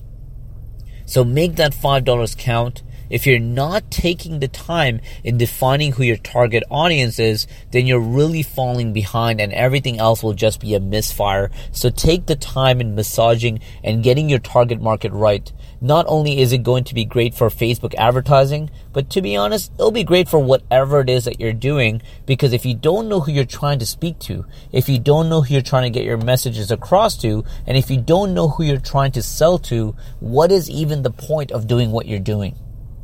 So 1.06 1.24
make 1.24 1.56
that 1.56 1.74
$5 1.74 2.38
count 2.38 2.84
if 3.13 3.27
you're 3.27 3.38
not 3.38 3.91
taking 3.91 4.39
the 4.39 4.48
time 4.48 5.00
in 5.24 5.38
defining 5.38 5.91
who 5.91 6.01
your 6.01 6.17
target 6.17 6.63
audience 6.72 7.20
is, 7.20 7.46
then 7.70 7.86
you're 7.86 8.00
really 8.00 8.41
falling 8.41 8.91
behind 8.91 9.39
and 9.39 9.53
everything 9.53 10.00
else 10.00 10.24
will 10.24 10.34
just 10.34 10.60
be 10.60 10.74
a 10.74 10.79
misfire. 10.79 11.51
So 11.72 11.91
take 11.91 12.25
the 12.25 12.36
time 12.36 12.82
in 12.82 12.96
massaging 12.96 13.60
and 13.84 14.01
getting 14.01 14.29
your 14.29 14.39
target 14.39 14.82
market 14.82 15.12
right. 15.12 15.53
Not 15.79 16.08
only 16.08 16.39
is 16.39 16.53
it 16.53 16.63
going 16.63 16.86
to 16.86 16.96
be 16.96 17.05
great 17.05 17.36
for 17.36 17.50
Facebook 17.50 17.93
advertising, 18.00 18.72
but 18.93 19.12
to 19.12 19.22
be 19.22 19.36
honest, 19.36 19.72
it'll 19.75 19.91
be 19.91 20.03
great 20.03 20.27
for 20.27 20.39
whatever 20.39 21.01
it 21.01 21.10
is 21.10 21.25
that 21.25 21.39
you're 21.39 21.53
doing 21.53 22.01
because 22.25 22.51
if 22.51 22.65
you 22.65 22.74
don't 22.74 23.10
know 23.10 23.20
who 23.20 23.32
you're 23.32 23.46
trying 23.46 23.77
to 23.77 23.86
speak 23.86 24.17
to, 24.22 24.43
if 24.72 24.89
you 24.89 24.98
don't 24.98 25.29
know 25.29 25.43
who 25.43 25.53
you're 25.53 25.62
trying 25.62 25.84
to 25.84 26.00
get 26.00 26.08
your 26.08 26.17
messages 26.17 26.72
across 26.72 27.15
to, 27.17 27.46
and 27.67 27.77
if 27.77 27.91
you 27.91 28.01
don't 28.01 28.34
know 28.34 28.48
who 28.48 28.63
you're 28.63 28.79
trying 28.79 29.12
to 29.12 29.22
sell 29.22 29.60
to, 29.60 29.96
what 30.20 30.51
is 30.51 30.67
even 30.67 31.03
the 31.03 31.12
point 31.12 31.51
of 31.51 31.67
doing 31.67 31.91
what 31.91 32.08
you're 32.08 32.17
doing? 32.17 32.55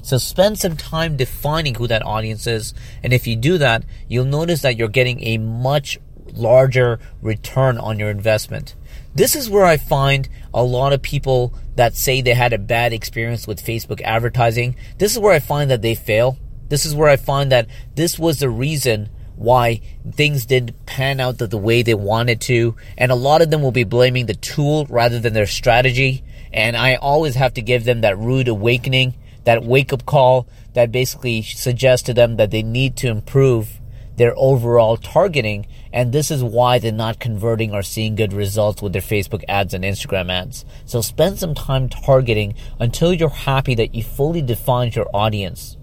So 0.02 0.18
spend 0.18 0.58
some 0.60 0.78
time 0.78 1.18
defining 1.18 1.76
who 1.76 1.88
that 1.88 2.06
audience 2.06 2.48
is. 2.48 2.74
And 3.04 3.14
if 3.14 3.28
you 3.28 3.36
do 3.36 3.58
that, 3.58 3.84
you'll 4.08 4.26
notice 4.26 4.62
that 4.62 4.78
you're 4.78 4.88
getting 4.88 5.24
a 5.24 5.38
much 5.38 6.00
larger 6.34 7.00
return 7.22 7.78
on 7.78 8.00
your 8.00 8.10
investment. 8.10 8.76
This 9.16 9.36
is 9.36 9.50
where 9.50 9.66
I 9.66 9.78
find 9.78 10.30
a 10.54 10.64
lot 10.64 10.94
of 10.94 11.02
people 11.02 11.54
that 11.76 11.96
say 11.96 12.22
they 12.22 12.34
had 12.34 12.54
a 12.54 12.58
bad 12.58 12.94
experience 12.94 13.48
with 13.48 13.64
Facebook 13.64 14.02
advertising. 14.02 14.76
This 14.98 15.14
is 15.14 15.20
where 15.20 15.34
I 15.34 15.40
find 15.40 15.70
that 15.72 15.82
they 15.82 15.96
fail. 15.96 16.38
This 16.70 16.86
is 16.86 16.96
where 16.96 17.10
I 17.10 17.16
find 17.16 17.52
that 17.52 17.68
this 17.96 18.20
was 18.20 18.40
the 18.40 18.50
reason 18.50 19.10
why 19.36 19.82
things 20.12 20.46
didn't 20.46 20.86
pan 20.86 21.20
out 21.20 21.38
the, 21.38 21.58
way 21.58 21.82
they 21.82 21.94
wanted 21.94 22.42
to. 22.42 22.76
And 22.98 23.12
a 23.12 23.16
lot 23.16 23.42
of 23.42 23.50
them 23.50 23.62
will 23.62 23.72
be 23.72 23.86
blaming 23.86 24.26
the 24.26 24.34
tool 24.36 24.86
rather 24.90 25.20
than 25.20 25.34
their 25.34 25.48
strategy. 25.48 26.24
And 26.52 26.76
I 26.76 26.96
always 26.96 27.36
have 27.36 27.54
to 27.56 27.62
give 27.62 27.86
them 27.86 28.02
that 28.02 28.18
rude 28.18 28.50
awakening 28.50 29.16
that 29.50 29.64
wake 29.64 29.92
up 29.92 30.06
call 30.06 30.48
that 30.74 30.92
basically 30.92 31.42
suggests 31.42 32.06
to 32.06 32.14
them 32.14 32.36
that 32.36 32.52
they 32.52 32.62
need 32.62 32.96
to 32.96 33.08
improve 33.08 33.82
their 34.16 34.32
overall 34.38 34.96
targeting. 34.96 35.66
And 35.92 36.14
this 36.14 36.30
is 36.30 36.44
why 36.44 36.78
they're 36.78 36.92
not 36.92 37.20
converting 37.20 37.74
or 37.74 37.82
seeing 37.82 38.14
good 38.14 38.32
results 38.32 38.80
with 38.80 38.94
their 38.94 39.02
Facebook 39.02 39.44
ads 39.50 39.74
and 39.74 39.84
Instagram 39.84 40.30
ads. 40.30 40.66
So 40.86 41.02
spend 41.02 41.40
some 41.40 41.56
time 41.56 41.90
targeting 41.90 42.54
until 42.80 43.12
you're 43.12 43.30
happy 43.30 43.74
that 43.74 43.96
you 43.96 44.04
fully 44.04 44.44
defined 44.44 44.96
your 44.96 45.08
audience. 45.16 45.78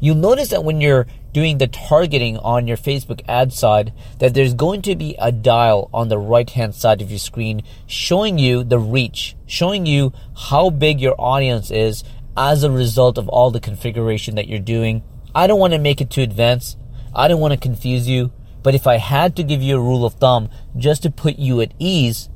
You'll 0.00 0.16
notice 0.16 0.48
that 0.48 0.64
when 0.64 0.80
you're 0.80 1.06
doing 1.32 1.58
the 1.58 1.68
targeting 1.68 2.38
on 2.38 2.66
your 2.66 2.76
Facebook 2.76 3.20
ad 3.28 3.52
side, 3.52 3.92
that 4.18 4.34
there's 4.34 4.54
going 4.54 4.82
to 4.82 4.96
be 4.96 5.14
a 5.20 5.30
dial 5.30 5.90
on 5.94 6.08
the 6.08 6.18
right 6.18 6.50
hand 6.50 6.74
side 6.74 7.00
of 7.02 7.10
your 7.10 7.20
screen 7.20 7.62
showing 7.86 8.36
you 8.38 8.64
the 8.64 8.80
reach, 8.80 9.36
showing 9.46 9.86
you 9.86 10.12
how 10.48 10.70
big 10.70 11.00
your 11.00 11.14
audience 11.20 11.70
is 11.70 12.02
as 12.40 12.62
a 12.62 12.70
result 12.70 13.18
of 13.18 13.28
all 13.28 13.50
the 13.50 13.60
configuration 13.60 14.34
that 14.34 14.48
you're 14.48 14.58
doing. 14.58 15.02
I 15.34 15.46
don't 15.46 15.60
want 15.60 15.74
to 15.74 15.78
make 15.78 16.00
it 16.00 16.08
too 16.08 16.22
advanced. 16.22 16.78
I 17.14 17.28
don't 17.28 17.38
want 17.38 17.52
to 17.52 17.60
confuse 17.60 18.08
you. 18.08 18.32
But 18.62 18.74
if 18.74 18.86
I 18.86 18.96
had 18.96 19.36
to 19.36 19.42
give 19.42 19.60
you 19.60 19.76
a 19.76 19.80
rule 19.80 20.06
of 20.06 20.14
thumb 20.14 20.48
just 20.74 21.02
to 21.02 21.10
put 21.10 21.38
you 21.38 21.60
at 21.60 21.74
ease, 21.78 22.30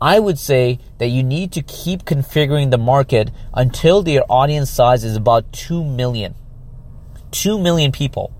I 0.00 0.20
would 0.20 0.38
say 0.38 0.78
that 0.98 1.08
you 1.08 1.24
need 1.24 1.50
to 1.52 1.62
keep 1.62 2.04
configuring 2.04 2.70
the 2.70 2.78
market 2.78 3.32
until 3.52 4.00
their 4.00 4.22
audience 4.28 4.70
size 4.70 5.02
is 5.02 5.16
about 5.16 5.52
2 5.52 5.82
million. 5.82 6.36
2 7.32 7.58
million 7.58 7.90
people. 7.90 8.32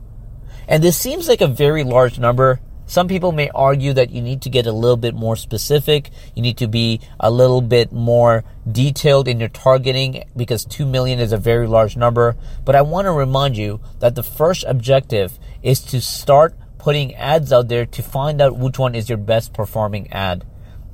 And 0.68 0.84
this 0.84 0.96
seems 0.96 1.28
like 1.28 1.40
a 1.40 1.48
very 1.48 1.82
large 1.82 2.20
number 2.20 2.60
some 2.88 3.06
people 3.06 3.32
may 3.32 3.50
argue 3.50 3.92
that 3.92 4.10
you 4.10 4.22
need 4.22 4.40
to 4.42 4.50
get 4.50 4.66
a 4.66 4.72
little 4.72 4.96
bit 4.96 5.14
more 5.14 5.36
specific. 5.36 6.10
You 6.34 6.40
need 6.40 6.56
to 6.56 6.66
be 6.66 7.00
a 7.20 7.30
little 7.30 7.60
bit 7.60 7.92
more 7.92 8.44
detailed 8.70 9.28
in 9.28 9.38
your 9.38 9.50
targeting 9.50 10.24
because 10.34 10.64
2 10.64 10.86
million 10.86 11.20
is 11.20 11.30
a 11.30 11.36
very 11.36 11.66
large 11.66 11.98
number. 11.98 12.34
But 12.64 12.74
I 12.74 12.80
want 12.80 13.04
to 13.04 13.12
remind 13.12 13.58
you 13.58 13.80
that 13.98 14.14
the 14.14 14.22
first 14.22 14.64
objective 14.66 15.38
is 15.62 15.80
to 15.82 16.00
start 16.00 16.54
putting 16.78 17.14
ads 17.14 17.52
out 17.52 17.68
there 17.68 17.84
to 17.84 18.02
find 18.02 18.40
out 18.40 18.56
which 18.56 18.78
one 18.78 18.94
is 18.94 19.10
your 19.10 19.18
best 19.18 19.52
performing 19.52 20.10
ad. 20.10 20.46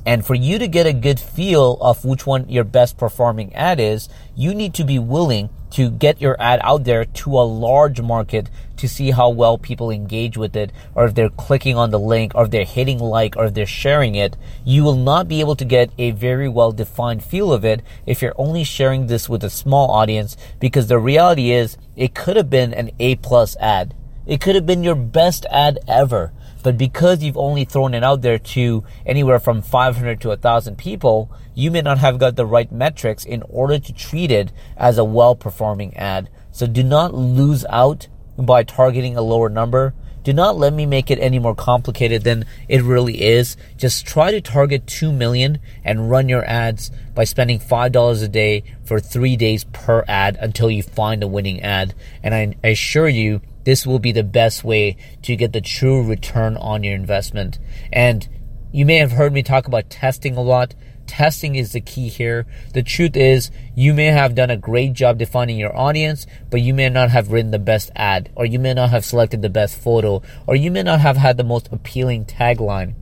And 0.04 0.26
for 0.26 0.34
you 0.34 0.58
to 0.58 0.66
get 0.66 0.86
a 0.86 0.92
good 0.92 1.20
feel 1.20 1.78
of 1.80 2.04
which 2.04 2.26
one 2.26 2.48
your 2.48 2.64
best 2.64 2.98
performing 2.98 3.54
ad 3.54 3.78
is, 3.78 4.08
you 4.34 4.52
need 4.52 4.74
to 4.74 4.84
be 4.84 4.98
willing 4.98 5.48
to 5.74 5.90
get 5.90 6.20
your 6.20 6.40
ad 6.40 6.60
out 6.62 6.84
there 6.84 7.04
to 7.04 7.30
a 7.36 7.42
large 7.42 8.00
market 8.00 8.48
to 8.76 8.88
see 8.88 9.10
how 9.10 9.28
well 9.28 9.58
people 9.58 9.90
engage 9.90 10.36
with 10.36 10.54
it, 10.54 10.70
or 10.94 11.04
if 11.04 11.14
they're 11.14 11.28
clicking 11.28 11.76
on 11.76 11.90
the 11.90 11.98
link, 11.98 12.32
or 12.34 12.44
if 12.44 12.50
they're 12.50 12.64
hitting 12.64 13.00
like, 13.00 13.36
or 13.36 13.46
if 13.46 13.54
they're 13.54 13.66
sharing 13.66 14.14
it. 14.14 14.36
You 14.64 14.84
will 14.84 14.96
not 14.96 15.26
be 15.26 15.40
able 15.40 15.56
to 15.56 15.64
get 15.64 15.90
a 15.98 16.12
very 16.12 16.48
well 16.48 16.70
defined 16.70 17.24
feel 17.24 17.52
of 17.52 17.64
it 17.64 17.82
if 18.06 18.22
you're 18.22 18.34
only 18.38 18.62
sharing 18.62 19.08
this 19.08 19.28
with 19.28 19.42
a 19.42 19.50
small 19.50 19.90
audience, 19.90 20.36
because 20.60 20.86
the 20.86 20.98
reality 20.98 21.50
is 21.50 21.76
it 21.96 22.14
could 22.14 22.36
have 22.36 22.50
been 22.50 22.72
an 22.72 22.90
A 23.00 23.16
plus 23.16 23.56
ad. 23.56 23.94
It 24.26 24.40
could 24.40 24.54
have 24.54 24.66
been 24.66 24.84
your 24.84 24.94
best 24.94 25.44
ad 25.50 25.80
ever. 25.88 26.32
But 26.62 26.78
because 26.78 27.22
you've 27.22 27.36
only 27.36 27.64
thrown 27.64 27.92
it 27.94 28.02
out 28.02 28.22
there 28.22 28.38
to 28.38 28.84
anywhere 29.04 29.38
from 29.38 29.60
500 29.60 30.20
to 30.22 30.28
1,000 30.28 30.78
people, 30.78 31.30
you 31.54 31.70
may 31.70 31.82
not 31.82 31.98
have 31.98 32.18
got 32.18 32.36
the 32.36 32.46
right 32.46 32.70
metrics 32.70 33.24
in 33.24 33.42
order 33.48 33.78
to 33.78 33.92
treat 33.92 34.30
it 34.30 34.52
as 34.76 34.98
a 34.98 35.04
well 35.04 35.34
performing 35.34 35.96
ad. 35.96 36.28
So 36.50 36.66
do 36.66 36.82
not 36.82 37.14
lose 37.14 37.64
out 37.68 38.08
by 38.36 38.62
targeting 38.62 39.16
a 39.16 39.22
lower 39.22 39.48
number. 39.48 39.94
Do 40.24 40.32
not 40.32 40.56
let 40.56 40.72
me 40.72 40.86
make 40.86 41.10
it 41.10 41.18
any 41.18 41.38
more 41.38 41.54
complicated 41.54 42.24
than 42.24 42.46
it 42.66 42.82
really 42.82 43.22
is. 43.22 43.58
Just 43.76 44.06
try 44.06 44.30
to 44.30 44.40
target 44.40 44.86
2 44.86 45.12
million 45.12 45.58
and 45.84 46.10
run 46.10 46.30
your 46.30 46.44
ads 46.46 46.90
by 47.14 47.24
spending 47.24 47.58
$5 47.58 48.22
a 48.22 48.28
day 48.28 48.64
for 48.84 48.98
three 48.98 49.36
days 49.36 49.64
per 49.64 50.02
ad 50.08 50.38
until 50.40 50.70
you 50.70 50.82
find 50.82 51.22
a 51.22 51.28
winning 51.28 51.60
ad. 51.60 51.94
And 52.22 52.34
I 52.34 52.56
assure 52.66 53.08
you, 53.08 53.42
this 53.64 53.86
will 53.86 53.98
be 53.98 54.12
the 54.12 54.24
best 54.24 54.64
way 54.64 54.96
to 55.22 55.36
get 55.36 55.52
the 55.52 55.60
true 55.60 56.02
return 56.02 56.56
on 56.56 56.82
your 56.82 56.94
investment. 56.94 57.58
And 57.92 58.26
you 58.72 58.86
may 58.86 58.96
have 58.96 59.12
heard 59.12 59.32
me 59.32 59.42
talk 59.42 59.66
about 59.66 59.90
testing 59.90 60.36
a 60.36 60.42
lot. 60.42 60.74
Testing 61.06 61.54
is 61.54 61.72
the 61.72 61.80
key 61.80 62.08
here. 62.08 62.46
The 62.72 62.82
truth 62.82 63.16
is, 63.16 63.50
you 63.74 63.94
may 63.94 64.06
have 64.06 64.34
done 64.34 64.50
a 64.50 64.56
great 64.56 64.94
job 64.94 65.18
defining 65.18 65.58
your 65.58 65.76
audience, 65.76 66.26
but 66.50 66.60
you 66.60 66.74
may 66.74 66.88
not 66.88 67.10
have 67.10 67.30
written 67.30 67.50
the 67.50 67.58
best 67.58 67.90
ad, 67.94 68.30
or 68.34 68.46
you 68.46 68.58
may 68.58 68.74
not 68.74 68.90
have 68.90 69.04
selected 69.04 69.42
the 69.42 69.48
best 69.48 69.76
photo, 69.76 70.22
or 70.46 70.56
you 70.56 70.70
may 70.70 70.82
not 70.82 71.00
have 71.00 71.16
had 71.16 71.36
the 71.36 71.44
most 71.44 71.68
appealing 71.70 72.24
tagline. 72.24 72.94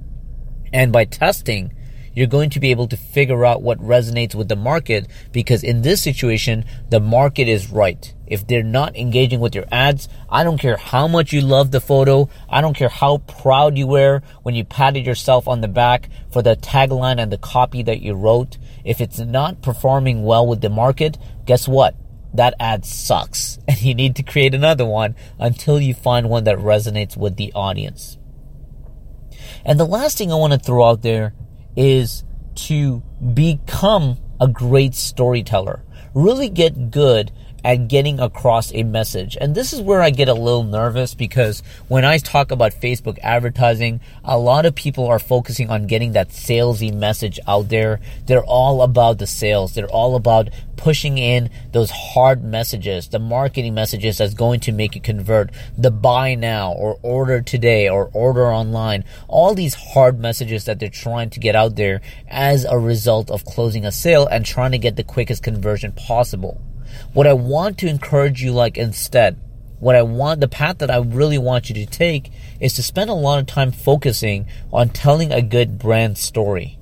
And 0.72 0.92
by 0.92 1.04
testing, 1.04 1.72
you're 2.14 2.26
going 2.26 2.50
to 2.50 2.60
be 2.60 2.70
able 2.70 2.88
to 2.88 2.96
figure 2.96 3.44
out 3.44 3.62
what 3.62 3.78
resonates 3.78 4.34
with 4.34 4.48
the 4.48 4.56
market 4.56 5.06
because 5.32 5.62
in 5.62 5.82
this 5.82 6.02
situation, 6.02 6.64
the 6.90 7.00
market 7.00 7.48
is 7.48 7.70
right. 7.70 8.12
If 8.26 8.46
they're 8.46 8.62
not 8.62 8.96
engaging 8.96 9.40
with 9.40 9.54
your 9.54 9.66
ads, 9.70 10.08
I 10.28 10.44
don't 10.44 10.58
care 10.58 10.76
how 10.76 11.06
much 11.06 11.32
you 11.32 11.40
love 11.40 11.70
the 11.70 11.80
photo. 11.80 12.28
I 12.48 12.60
don't 12.60 12.76
care 12.76 12.88
how 12.88 13.18
proud 13.18 13.76
you 13.76 13.86
were 13.86 14.22
when 14.42 14.54
you 14.54 14.64
patted 14.64 15.06
yourself 15.06 15.48
on 15.48 15.60
the 15.60 15.68
back 15.68 16.08
for 16.30 16.42
the 16.42 16.56
tagline 16.56 17.20
and 17.20 17.30
the 17.30 17.38
copy 17.38 17.82
that 17.82 18.00
you 18.00 18.14
wrote. 18.14 18.58
If 18.84 19.00
it's 19.00 19.18
not 19.18 19.62
performing 19.62 20.24
well 20.24 20.46
with 20.46 20.60
the 20.60 20.70
market, 20.70 21.18
guess 21.44 21.68
what? 21.68 21.94
That 22.34 22.54
ad 22.58 22.86
sucks 22.86 23.58
and 23.68 23.80
you 23.82 23.94
need 23.94 24.16
to 24.16 24.22
create 24.22 24.54
another 24.54 24.86
one 24.86 25.14
until 25.38 25.80
you 25.80 25.94
find 25.94 26.28
one 26.28 26.44
that 26.44 26.58
resonates 26.58 27.16
with 27.16 27.36
the 27.36 27.52
audience. 27.52 28.18
And 29.64 29.78
the 29.78 29.84
last 29.86 30.18
thing 30.18 30.32
I 30.32 30.36
want 30.36 30.52
to 30.52 30.58
throw 30.58 30.84
out 30.84 31.02
there 31.02 31.34
is 31.76 32.24
to 32.54 33.02
become 33.34 34.18
a 34.40 34.48
great 34.48 34.94
storyteller. 34.94 35.84
Really 36.14 36.48
get 36.48 36.90
good 36.90 37.32
at 37.64 37.88
getting 37.88 38.18
across 38.20 38.72
a 38.74 38.82
message. 38.82 39.36
And 39.40 39.54
this 39.54 39.72
is 39.72 39.80
where 39.80 40.02
I 40.02 40.10
get 40.10 40.28
a 40.28 40.34
little 40.34 40.64
nervous 40.64 41.14
because 41.14 41.62
when 41.88 42.04
I 42.04 42.18
talk 42.18 42.50
about 42.50 42.72
Facebook 42.72 43.18
advertising, 43.22 44.00
a 44.24 44.38
lot 44.38 44.66
of 44.66 44.74
people 44.74 45.06
are 45.06 45.18
focusing 45.18 45.70
on 45.70 45.86
getting 45.86 46.12
that 46.12 46.30
salesy 46.30 46.92
message 46.92 47.38
out 47.46 47.68
there. 47.68 48.00
They're 48.26 48.44
all 48.44 48.82
about 48.82 49.18
the 49.18 49.26
sales. 49.26 49.74
They're 49.74 49.86
all 49.86 50.16
about 50.16 50.50
pushing 50.76 51.16
in 51.16 51.48
those 51.70 51.90
hard 51.90 52.42
messages, 52.42 53.08
the 53.08 53.18
marketing 53.18 53.72
messages 53.74 54.18
that's 54.18 54.34
going 54.34 54.58
to 54.58 54.72
make 54.72 54.96
you 54.96 55.00
convert, 55.00 55.50
the 55.78 55.90
buy 55.92 56.34
now 56.34 56.72
or 56.72 56.98
order 57.02 57.40
today 57.40 57.88
or 57.88 58.10
order 58.12 58.52
online, 58.52 59.04
all 59.28 59.54
these 59.54 59.74
hard 59.74 60.18
messages 60.18 60.64
that 60.64 60.80
they're 60.80 60.88
trying 60.88 61.30
to 61.30 61.38
get 61.38 61.54
out 61.54 61.76
there 61.76 62.00
as 62.28 62.64
a 62.64 62.78
result 62.78 63.30
of 63.30 63.44
closing 63.44 63.84
a 63.84 63.92
sale 63.92 64.26
and 64.26 64.44
trying 64.44 64.72
to 64.72 64.78
get 64.78 64.96
the 64.96 65.04
quickest 65.04 65.42
conversion 65.42 65.92
possible. 65.92 66.60
What 67.12 67.26
I 67.26 67.32
want 67.32 67.78
to 67.78 67.88
encourage 67.88 68.42
you 68.42 68.52
like 68.52 68.76
instead, 68.76 69.38
what 69.78 69.96
I 69.96 70.02
want, 70.02 70.40
the 70.40 70.48
path 70.48 70.78
that 70.78 70.90
I 70.90 70.98
really 70.98 71.38
want 71.38 71.68
you 71.68 71.74
to 71.74 71.86
take 71.86 72.30
is 72.60 72.74
to 72.74 72.82
spend 72.82 73.10
a 73.10 73.14
lot 73.14 73.40
of 73.40 73.46
time 73.46 73.72
focusing 73.72 74.46
on 74.72 74.90
telling 74.90 75.32
a 75.32 75.42
good 75.42 75.78
brand 75.78 76.18
story 76.18 76.78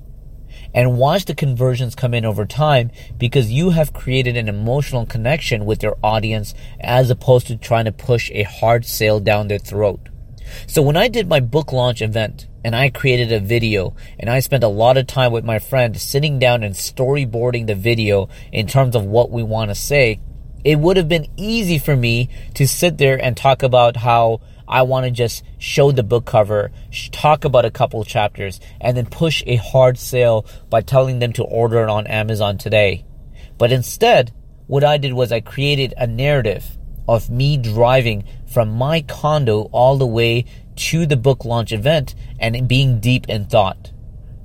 and 0.73 0.97
watch 0.97 1.25
the 1.25 1.35
conversions 1.35 1.95
come 1.95 2.13
in 2.13 2.25
over 2.25 2.45
time 2.45 2.91
because 3.17 3.51
you 3.51 3.71
have 3.71 3.93
created 3.93 4.37
an 4.37 4.47
emotional 4.47 5.05
connection 5.05 5.65
with 5.65 5.83
your 5.83 5.97
audience 6.03 6.53
as 6.79 7.09
opposed 7.09 7.47
to 7.47 7.57
trying 7.57 7.85
to 7.85 7.91
push 7.91 8.31
a 8.31 8.43
hard 8.43 8.85
sale 8.85 9.19
down 9.19 9.47
their 9.47 9.57
throat. 9.57 10.09
So 10.67 10.81
when 10.81 10.97
I 10.97 11.07
did 11.07 11.27
my 11.27 11.39
book 11.39 11.71
launch 11.71 12.01
event 12.01 12.47
and 12.63 12.75
I 12.75 12.89
created 12.89 13.31
a 13.31 13.39
video 13.39 13.95
and 14.19 14.29
I 14.29 14.39
spent 14.39 14.63
a 14.63 14.67
lot 14.67 14.97
of 14.97 15.07
time 15.07 15.31
with 15.31 15.43
my 15.43 15.59
friend 15.59 15.99
sitting 15.99 16.39
down 16.39 16.63
and 16.63 16.75
storyboarding 16.75 17.67
the 17.67 17.75
video 17.75 18.29
in 18.51 18.67
terms 18.67 18.95
of 18.95 19.05
what 19.05 19.31
we 19.31 19.43
want 19.43 19.69
to 19.71 19.75
say, 19.75 20.19
it 20.63 20.79
would 20.79 20.97
have 20.97 21.09
been 21.09 21.27
easy 21.37 21.79
for 21.79 21.95
me 21.95 22.29
to 22.53 22.67
sit 22.67 22.97
there 22.97 23.21
and 23.21 23.35
talk 23.35 23.63
about 23.63 23.97
how 23.97 24.41
I 24.67 24.83
want 24.83 25.05
to 25.05 25.11
just 25.11 25.43
show 25.57 25.91
the 25.91 26.03
book 26.03 26.25
cover, 26.25 26.71
talk 27.11 27.43
about 27.43 27.65
a 27.65 27.71
couple 27.71 28.03
chapters, 28.05 28.59
and 28.79 28.95
then 28.95 29.05
push 29.05 29.43
a 29.45 29.57
hard 29.57 29.97
sale 29.97 30.45
by 30.69 30.81
telling 30.81 31.19
them 31.19 31.33
to 31.33 31.43
order 31.43 31.83
it 31.83 31.89
on 31.89 32.07
Amazon 32.07 32.57
today. 32.57 33.03
But 33.57 33.71
instead, 33.71 34.31
what 34.67 34.83
I 34.83 34.97
did 34.97 35.13
was 35.13 35.31
I 35.31 35.41
created 35.41 35.93
a 35.97 36.07
narrative 36.07 36.77
of 37.07 37.29
me 37.29 37.57
driving 37.57 38.23
from 38.45 38.69
my 38.69 39.01
condo 39.01 39.69
all 39.71 39.97
the 39.97 40.05
way 40.05 40.45
to 40.75 41.05
the 41.05 41.17
book 41.17 41.45
launch 41.45 41.71
event 41.71 42.15
and 42.39 42.67
being 42.67 42.99
deep 42.99 43.27
in 43.29 43.45
thought. 43.45 43.91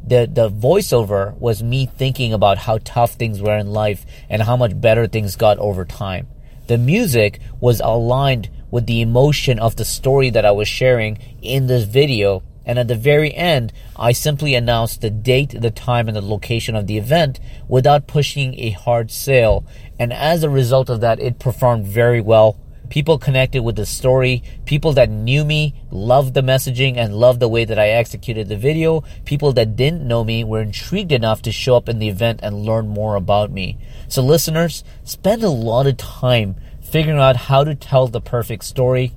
The, 0.07 0.29
the 0.33 0.49
voiceover 0.49 1.37
was 1.39 1.63
me 1.63 1.87
thinking 1.87 2.33
about 2.33 2.59
how 2.59 2.79
tough 2.85 3.15
things 3.15 3.43
were 3.43 3.57
in 3.57 3.73
life 3.73 4.07
and 4.29 4.43
how 4.43 4.57
much 4.57 4.81
better 4.81 5.07
things 5.07 5.35
got 5.35 5.59
over 5.59 5.85
time. 5.85 6.29
The 6.69 6.79
music 6.79 7.41
was 7.61 7.81
aligned 7.81 8.51
with 8.71 8.87
the 8.87 9.01
emotion 9.01 9.59
of 9.59 9.77
the 9.77 9.85
story 9.85 10.31
that 10.31 10.45
I 10.45 10.51
was 10.51 10.69
sharing 10.69 11.19
in 11.43 11.67
this 11.67 11.85
video. 11.85 12.43
And 12.67 12.79
at 12.79 12.89
the 12.89 12.97
very 12.97 13.33
end, 13.33 13.73
I 13.97 14.11
simply 14.13 14.57
announced 14.57 15.01
the 15.01 15.11
date, 15.11 15.55
the 15.59 15.71
time, 15.71 16.09
and 16.09 16.17
the 16.17 16.21
location 16.21 16.75
of 16.75 16.89
the 16.89 16.99
event 16.99 17.39
without 17.69 18.09
pushing 18.09 18.59
a 18.59 18.71
hard 18.71 19.13
sale. 19.13 19.65
And 19.99 20.13
as 20.13 20.43
a 20.43 20.51
result 20.51 20.91
of 20.91 21.01
that, 21.01 21.21
it 21.21 21.39
performed 21.39 21.87
very 21.87 22.21
well. 22.21 22.59
People 22.89 23.19
connected 23.19 23.63
with 23.63 23.77
the 23.77 23.87
story. 23.87 24.43
People 24.65 24.93
that 24.93 25.11
knew 25.11 25.45
me 25.45 25.75
loved 25.91 26.35
the 26.35 26.43
messaging 26.43 26.97
and 26.97 27.17
loved 27.17 27.41
the 27.41 27.49
way 27.49 27.65
that 27.65 27.79
I 27.79 27.89
executed 27.89 28.49
the 28.49 28.57
video. 28.57 29.03
People 29.25 29.53
that 29.55 29.77
didn't 29.77 30.07
know 30.07 30.23
me 30.23 30.45
were 30.45 30.61
intrigued 30.61 31.13
enough 31.13 31.43
to 31.43 31.53
show 31.53 31.77
up 31.77 31.89
in 31.89 31.99
the 31.99 32.09
event 32.09 32.41
and 32.43 32.65
learn 32.65 32.87
more 32.89 33.17
about 33.17 33.51
me. 33.51 33.79
So 34.09 34.23
listeners, 34.23 34.85
spend 35.05 35.43
a 35.43 35.51
lot 35.51 35.87
of 35.87 35.97
time 35.97 36.57
figuring 36.81 37.19
out 37.19 37.37
how 37.37 37.65
to 37.65 37.75
tell 37.75 38.07
the 38.07 38.21
perfect 38.21 38.65
story. 38.65 39.15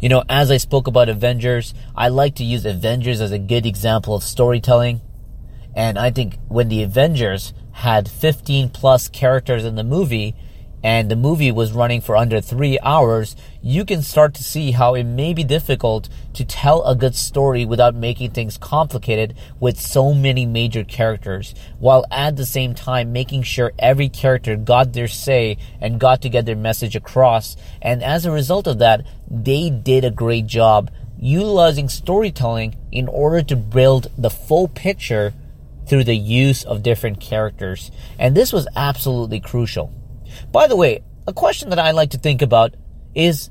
You 0.00 0.08
know, 0.08 0.22
as 0.28 0.50
I 0.52 0.58
spoke 0.58 0.86
about 0.86 1.08
Avengers, 1.08 1.74
I 1.96 2.08
like 2.08 2.36
to 2.36 2.44
use 2.44 2.64
Avengers 2.64 3.20
as 3.20 3.32
a 3.32 3.38
good 3.38 3.66
example 3.66 4.14
of 4.14 4.22
storytelling. 4.22 5.00
And 5.74 5.98
I 5.98 6.10
think 6.10 6.38
when 6.46 6.68
the 6.68 6.84
Avengers 6.84 7.52
had 7.72 8.08
15 8.08 8.70
plus 8.70 9.08
characters 9.08 9.64
in 9.64 9.74
the 9.74 9.82
movie, 9.82 10.36
and 10.82 11.10
the 11.10 11.16
movie 11.16 11.50
was 11.50 11.72
running 11.72 12.00
for 12.00 12.16
under 12.16 12.40
three 12.40 12.78
hours, 12.82 13.34
you 13.62 13.84
can 13.84 14.02
start 14.02 14.34
to 14.34 14.44
see 14.44 14.70
how 14.70 14.94
it 14.94 15.04
may 15.04 15.34
be 15.34 15.42
difficult 15.42 16.08
to 16.34 16.44
tell 16.44 16.84
a 16.84 16.94
good 16.94 17.14
story 17.14 17.64
without 17.64 17.94
making 17.94 18.30
things 18.30 18.56
complicated 18.56 19.34
with 19.58 19.80
so 19.80 20.14
many 20.14 20.46
major 20.46 20.84
characters, 20.84 21.54
while 21.78 22.04
at 22.10 22.36
the 22.36 22.46
same 22.46 22.74
time 22.74 23.12
making 23.12 23.42
sure 23.42 23.72
every 23.78 24.08
character 24.08 24.56
got 24.56 24.92
their 24.92 25.08
say 25.08 25.58
and 25.80 26.00
got 26.00 26.22
to 26.22 26.28
get 26.28 26.46
their 26.46 26.56
message 26.56 26.94
across. 26.94 27.56
And 27.82 28.02
as 28.02 28.24
a 28.24 28.30
result 28.30 28.66
of 28.66 28.78
that, 28.78 29.04
they 29.30 29.70
did 29.70 30.04
a 30.04 30.10
great 30.10 30.46
job 30.46 30.90
utilizing 31.20 31.88
storytelling 31.88 32.76
in 32.92 33.08
order 33.08 33.42
to 33.42 33.56
build 33.56 34.06
the 34.16 34.30
full 34.30 34.68
picture 34.68 35.34
through 35.88 36.04
the 36.04 36.14
use 36.14 36.64
of 36.64 36.82
different 36.82 37.20
characters. 37.20 37.90
And 38.18 38.36
this 38.36 38.52
was 38.52 38.68
absolutely 38.76 39.40
crucial. 39.40 39.92
By 40.52 40.66
the 40.66 40.76
way, 40.76 41.02
a 41.26 41.32
question 41.32 41.70
that 41.70 41.78
I 41.78 41.90
like 41.90 42.10
to 42.10 42.18
think 42.18 42.42
about 42.42 42.74
is 43.14 43.50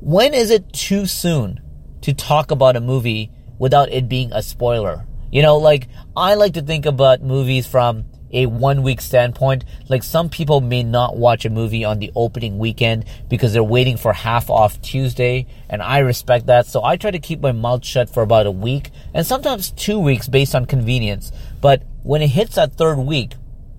when 0.00 0.34
is 0.34 0.50
it 0.50 0.72
too 0.72 1.06
soon 1.06 1.60
to 2.02 2.12
talk 2.12 2.50
about 2.50 2.76
a 2.76 2.80
movie 2.80 3.30
without 3.58 3.92
it 3.92 4.08
being 4.08 4.32
a 4.32 4.42
spoiler? 4.42 5.06
You 5.30 5.42
know, 5.42 5.56
like 5.58 5.88
I 6.16 6.34
like 6.34 6.54
to 6.54 6.62
think 6.62 6.84
about 6.86 7.22
movies 7.22 7.66
from 7.66 8.04
a 8.32 8.46
one 8.46 8.82
week 8.82 9.00
standpoint. 9.00 9.64
Like 9.88 10.02
some 10.02 10.28
people 10.28 10.60
may 10.60 10.82
not 10.82 11.16
watch 11.16 11.44
a 11.44 11.50
movie 11.50 11.84
on 11.84 11.98
the 11.98 12.10
opening 12.16 12.58
weekend 12.58 13.04
because 13.28 13.52
they're 13.52 13.62
waiting 13.62 13.96
for 13.96 14.12
half 14.12 14.50
off 14.50 14.80
Tuesday, 14.82 15.46
and 15.68 15.82
I 15.82 15.98
respect 15.98 16.46
that. 16.46 16.66
So 16.66 16.82
I 16.82 16.96
try 16.96 17.10
to 17.10 17.18
keep 17.18 17.40
my 17.40 17.52
mouth 17.52 17.84
shut 17.84 18.10
for 18.10 18.22
about 18.22 18.46
a 18.46 18.50
week 18.50 18.90
and 19.14 19.26
sometimes 19.26 19.70
two 19.70 19.98
weeks 19.98 20.28
based 20.28 20.54
on 20.54 20.66
convenience. 20.66 21.32
But 21.60 21.82
when 22.02 22.22
it 22.22 22.28
hits 22.28 22.56
that 22.56 22.74
third 22.74 22.98
week, 22.98 23.34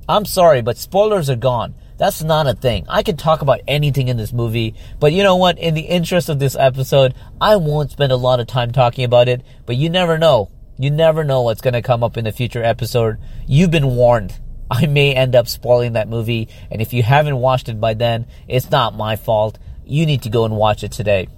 I'm 0.07 0.25
sorry, 0.25 0.61
but 0.61 0.77
spoilers 0.77 1.29
are 1.29 1.35
gone. 1.35 1.75
That's 2.03 2.21
not 2.21 2.47
a 2.47 2.53
thing. 2.53 2.85
I 2.89 3.01
can 3.01 3.15
talk 3.15 3.41
about 3.41 3.61
anything 3.65 4.09
in 4.09 4.17
this 4.17 4.33
movie, 4.33 4.75
but 4.99 5.13
you 5.13 5.23
know 5.23 5.37
what? 5.37 5.57
In 5.57 5.73
the 5.73 5.83
interest 5.83 6.27
of 6.27 6.37
this 6.37 6.53
episode, 6.53 7.13
I 7.39 7.55
won't 7.55 7.91
spend 7.91 8.11
a 8.11 8.17
lot 8.17 8.41
of 8.41 8.47
time 8.47 8.73
talking 8.73 9.05
about 9.05 9.29
it, 9.29 9.41
but 9.65 9.77
you 9.77 9.89
never 9.89 10.17
know. 10.17 10.51
You 10.77 10.91
never 10.91 11.23
know 11.23 11.43
what's 11.43 11.61
going 11.61 11.75
to 11.75 11.81
come 11.81 12.03
up 12.03 12.17
in 12.17 12.25
the 12.25 12.33
future 12.33 12.61
episode. 12.61 13.19
You've 13.47 13.71
been 13.71 13.95
warned. 13.95 14.37
I 14.69 14.85
may 14.85 15.15
end 15.15 15.33
up 15.33 15.47
spoiling 15.47 15.93
that 15.93 16.09
movie, 16.09 16.49
and 16.69 16.81
if 16.81 16.91
you 16.91 17.03
haven't 17.03 17.37
watched 17.37 17.69
it 17.69 17.79
by 17.79 17.93
then, 17.93 18.27
it's 18.49 18.69
not 18.69 18.97
my 18.97 19.15
fault. 19.15 19.57
You 19.85 20.05
need 20.05 20.23
to 20.23 20.29
go 20.29 20.43
and 20.43 20.57
watch 20.57 20.83
it 20.83 20.91
today. 20.91 21.29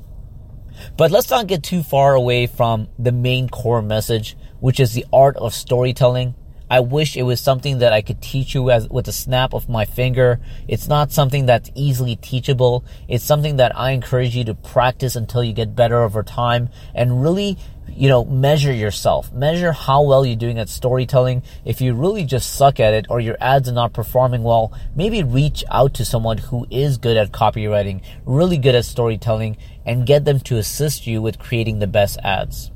But 0.97 1.11
let's 1.11 1.29
not 1.29 1.45
get 1.45 1.61
too 1.61 1.83
far 1.83 2.15
away 2.15 2.47
from 2.47 2.87
the 2.97 3.11
main 3.11 3.49
core 3.49 3.83
message, 3.83 4.35
which 4.61 4.79
is 4.79 4.93
the 4.93 5.05
art 5.13 5.37
of 5.37 5.53
storytelling 5.53 6.33
I 6.69 6.79
wish 6.79 7.15
it 7.15 7.23
was 7.23 7.39
something 7.39 7.79
that 7.79 7.93
I 7.93 8.01
could 8.01 8.21
teach 8.21 8.55
you 8.55 8.71
as 8.71 8.89
with 8.89 9.07
a 9.07 9.11
snap 9.11 9.53
of 9.53 9.69
my 9.69 9.85
finger. 9.85 10.39
It's 10.67 10.87
not 10.87 11.11
something 11.11 11.45
that's 11.45 11.69
easily 11.75 12.15
teachable. 12.15 12.83
It's 13.07 13.23
something 13.23 13.57
that 13.57 13.77
I 13.77 13.91
encourage 13.91 14.35
you 14.35 14.43
to 14.45 14.55
practice 14.55 15.15
until 15.15 15.43
you 15.43 15.53
get 15.53 15.75
better 15.75 16.01
over 16.01 16.23
time 16.23 16.69
and 16.95 17.21
really, 17.21 17.57
you 17.87 18.09
know, 18.09 18.25
measure 18.25 18.73
yourself. 18.73 19.31
Measure 19.31 19.73
how 19.73 20.01
well 20.01 20.25
you're 20.25 20.35
doing 20.35 20.57
at 20.57 20.69
storytelling. 20.69 21.43
If 21.65 21.81
you 21.81 21.93
really 21.93 22.25
just 22.25 22.55
suck 22.55 22.79
at 22.79 22.95
it 22.95 23.05
or 23.09 23.19
your 23.19 23.37
ads 23.39 23.69
are 23.69 23.73
not 23.73 23.93
performing 23.93 24.41
well, 24.41 24.73
maybe 24.95 25.21
reach 25.21 25.63
out 25.69 25.93
to 25.95 26.05
someone 26.05 26.39
who 26.39 26.65
is 26.71 26.97
good 26.97 27.15
at 27.15 27.31
copywriting, 27.31 28.01
really 28.25 28.57
good 28.57 28.73
at 28.73 28.85
storytelling 28.85 29.57
and 29.85 30.07
get 30.07 30.25
them 30.25 30.39
to 30.39 30.57
assist 30.57 31.05
you 31.05 31.21
with 31.21 31.37
creating 31.37 31.77
the 31.77 31.87
best 31.87 32.17
ads. 32.23 32.71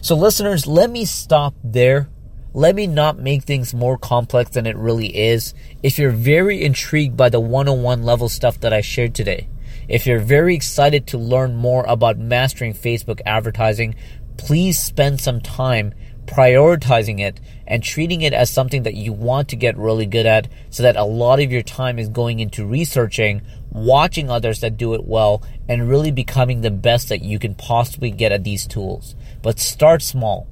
So 0.00 0.14
listeners, 0.14 0.66
let 0.66 0.90
me 0.90 1.06
stop 1.06 1.54
there 1.64 2.08
let 2.56 2.76
me 2.76 2.86
not 2.86 3.18
make 3.18 3.42
things 3.42 3.74
more 3.74 3.98
complex 3.98 4.50
than 4.50 4.64
it 4.64 4.76
really 4.76 5.08
is. 5.08 5.54
If 5.82 5.98
you're 5.98 6.10
very 6.10 6.62
intrigued 6.62 7.16
by 7.16 7.28
the 7.28 7.40
101 7.40 8.04
level 8.04 8.28
stuff 8.28 8.60
that 8.60 8.72
I 8.72 8.80
shared 8.80 9.12
today, 9.12 9.48
if 9.88 10.06
you're 10.06 10.20
very 10.20 10.54
excited 10.54 11.08
to 11.08 11.18
learn 11.18 11.56
more 11.56 11.84
about 11.88 12.16
mastering 12.16 12.72
Facebook 12.72 13.20
advertising, 13.26 13.96
please 14.36 14.78
spend 14.78 15.20
some 15.20 15.40
time 15.40 15.94
prioritizing 16.26 17.18
it 17.18 17.40
and 17.66 17.82
treating 17.82 18.22
it 18.22 18.32
as 18.32 18.50
something 18.50 18.84
that 18.84 18.94
you 18.94 19.12
want 19.12 19.48
to 19.48 19.56
get 19.56 19.76
really 19.76 20.06
good 20.06 20.24
at 20.24 20.46
so 20.70 20.84
that 20.84 20.96
a 20.96 21.04
lot 21.04 21.40
of 21.40 21.50
your 21.50 21.62
time 21.62 21.98
is 21.98 22.08
going 22.08 22.38
into 22.38 22.64
researching, 22.64 23.42
watching 23.70 24.30
others 24.30 24.60
that 24.60 24.76
do 24.76 24.94
it 24.94 25.04
well, 25.04 25.42
and 25.68 25.88
really 25.88 26.12
becoming 26.12 26.60
the 26.60 26.70
best 26.70 27.08
that 27.08 27.22
you 27.22 27.40
can 27.40 27.56
possibly 27.56 28.12
get 28.12 28.30
at 28.30 28.44
these 28.44 28.66
tools. 28.66 29.16
But 29.42 29.58
start 29.58 30.02
small. 30.02 30.46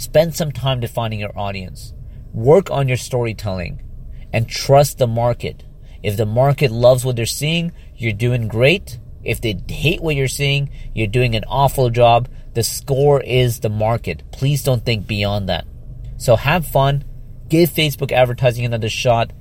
Spend 0.00 0.34
some 0.34 0.50
time 0.50 0.80
defining 0.80 1.20
your 1.20 1.38
audience. 1.38 1.92
Work 2.32 2.70
on 2.70 2.88
your 2.88 2.96
storytelling 2.96 3.82
and 4.32 4.48
trust 4.48 4.96
the 4.96 5.06
market. 5.06 5.62
If 6.02 6.16
the 6.16 6.24
market 6.24 6.70
loves 6.70 7.04
what 7.04 7.16
they're 7.16 7.26
seeing, 7.26 7.72
you're 7.94 8.14
doing 8.14 8.48
great. 8.48 8.98
If 9.22 9.42
they 9.42 9.60
hate 9.68 10.00
what 10.00 10.16
you're 10.16 10.26
seeing, 10.26 10.70
you're 10.94 11.06
doing 11.06 11.36
an 11.36 11.44
awful 11.46 11.90
job. 11.90 12.30
The 12.54 12.62
score 12.62 13.20
is 13.20 13.60
the 13.60 13.68
market. 13.68 14.22
Please 14.32 14.64
don't 14.64 14.86
think 14.86 15.06
beyond 15.06 15.50
that. 15.50 15.66
So 16.16 16.34
have 16.34 16.64
fun. 16.64 17.04
Give 17.50 17.68
Facebook 17.68 18.10
advertising 18.10 18.64
another 18.64 18.88
shot. 18.88 19.34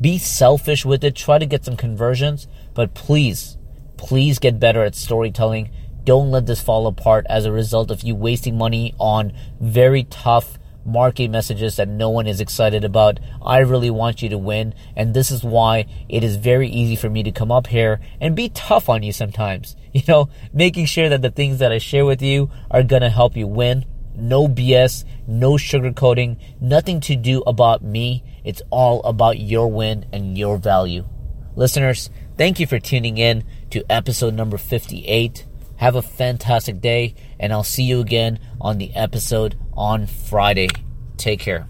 Be 0.00 0.18
selfish 0.18 0.84
with 0.84 1.02
it. 1.02 1.16
Try 1.16 1.38
to 1.38 1.46
get 1.46 1.64
some 1.64 1.76
conversions. 1.76 2.46
But 2.72 2.94
please, 2.94 3.58
please 3.96 4.38
get 4.38 4.60
better 4.60 4.84
at 4.84 4.94
storytelling 4.94 5.72
don't 6.04 6.30
let 6.30 6.46
this 6.46 6.60
fall 6.60 6.86
apart 6.86 7.26
as 7.28 7.44
a 7.44 7.52
result 7.52 7.90
of 7.90 8.02
you 8.02 8.14
wasting 8.14 8.58
money 8.58 8.94
on 8.98 9.32
very 9.60 10.04
tough 10.04 10.58
market 10.84 11.28
messages 11.30 11.76
that 11.76 11.88
no 11.88 12.10
one 12.10 12.26
is 12.26 12.40
excited 12.40 12.84
about. 12.84 13.18
I 13.42 13.58
really 13.58 13.90
want 13.90 14.22
you 14.22 14.28
to 14.30 14.38
win, 14.38 14.74
and 14.96 15.14
this 15.14 15.30
is 15.30 15.42
why 15.42 15.86
it 16.08 16.22
is 16.22 16.36
very 16.36 16.68
easy 16.68 16.96
for 16.96 17.08
me 17.08 17.22
to 17.22 17.32
come 17.32 17.50
up 17.50 17.68
here 17.68 18.00
and 18.20 18.36
be 18.36 18.48
tough 18.50 18.88
on 18.88 19.02
you 19.02 19.12
sometimes. 19.12 19.76
You 19.94 20.02
know, 20.08 20.28
making 20.52 20.86
sure 20.86 21.08
that 21.08 21.22
the 21.22 21.30
things 21.30 21.60
that 21.60 21.70
I 21.70 21.78
share 21.78 22.04
with 22.04 22.20
you 22.20 22.50
are 22.68 22.82
gonna 22.82 23.10
help 23.10 23.36
you 23.36 23.46
win. 23.46 23.84
No 24.16 24.48
BS, 24.48 25.04
no 25.28 25.52
sugarcoating, 25.52 26.36
nothing 26.60 26.98
to 27.02 27.14
do 27.14 27.42
about 27.46 27.84
me. 27.84 28.24
It's 28.42 28.60
all 28.70 29.04
about 29.04 29.38
your 29.38 29.70
win 29.70 30.06
and 30.12 30.36
your 30.36 30.58
value. 30.58 31.06
Listeners, 31.54 32.10
thank 32.36 32.58
you 32.58 32.66
for 32.66 32.80
tuning 32.80 33.18
in 33.18 33.44
to 33.70 33.84
episode 33.88 34.34
number 34.34 34.58
58. 34.58 35.46
Have 35.84 35.96
a 35.96 36.00
fantastic 36.00 36.80
day, 36.80 37.14
and 37.38 37.52
I'll 37.52 37.62
see 37.62 37.82
you 37.82 38.00
again 38.00 38.40
on 38.58 38.78
the 38.78 38.94
episode 38.94 39.54
on 39.74 40.06
Friday. 40.06 40.68
Take 41.18 41.40
care. 41.40 41.68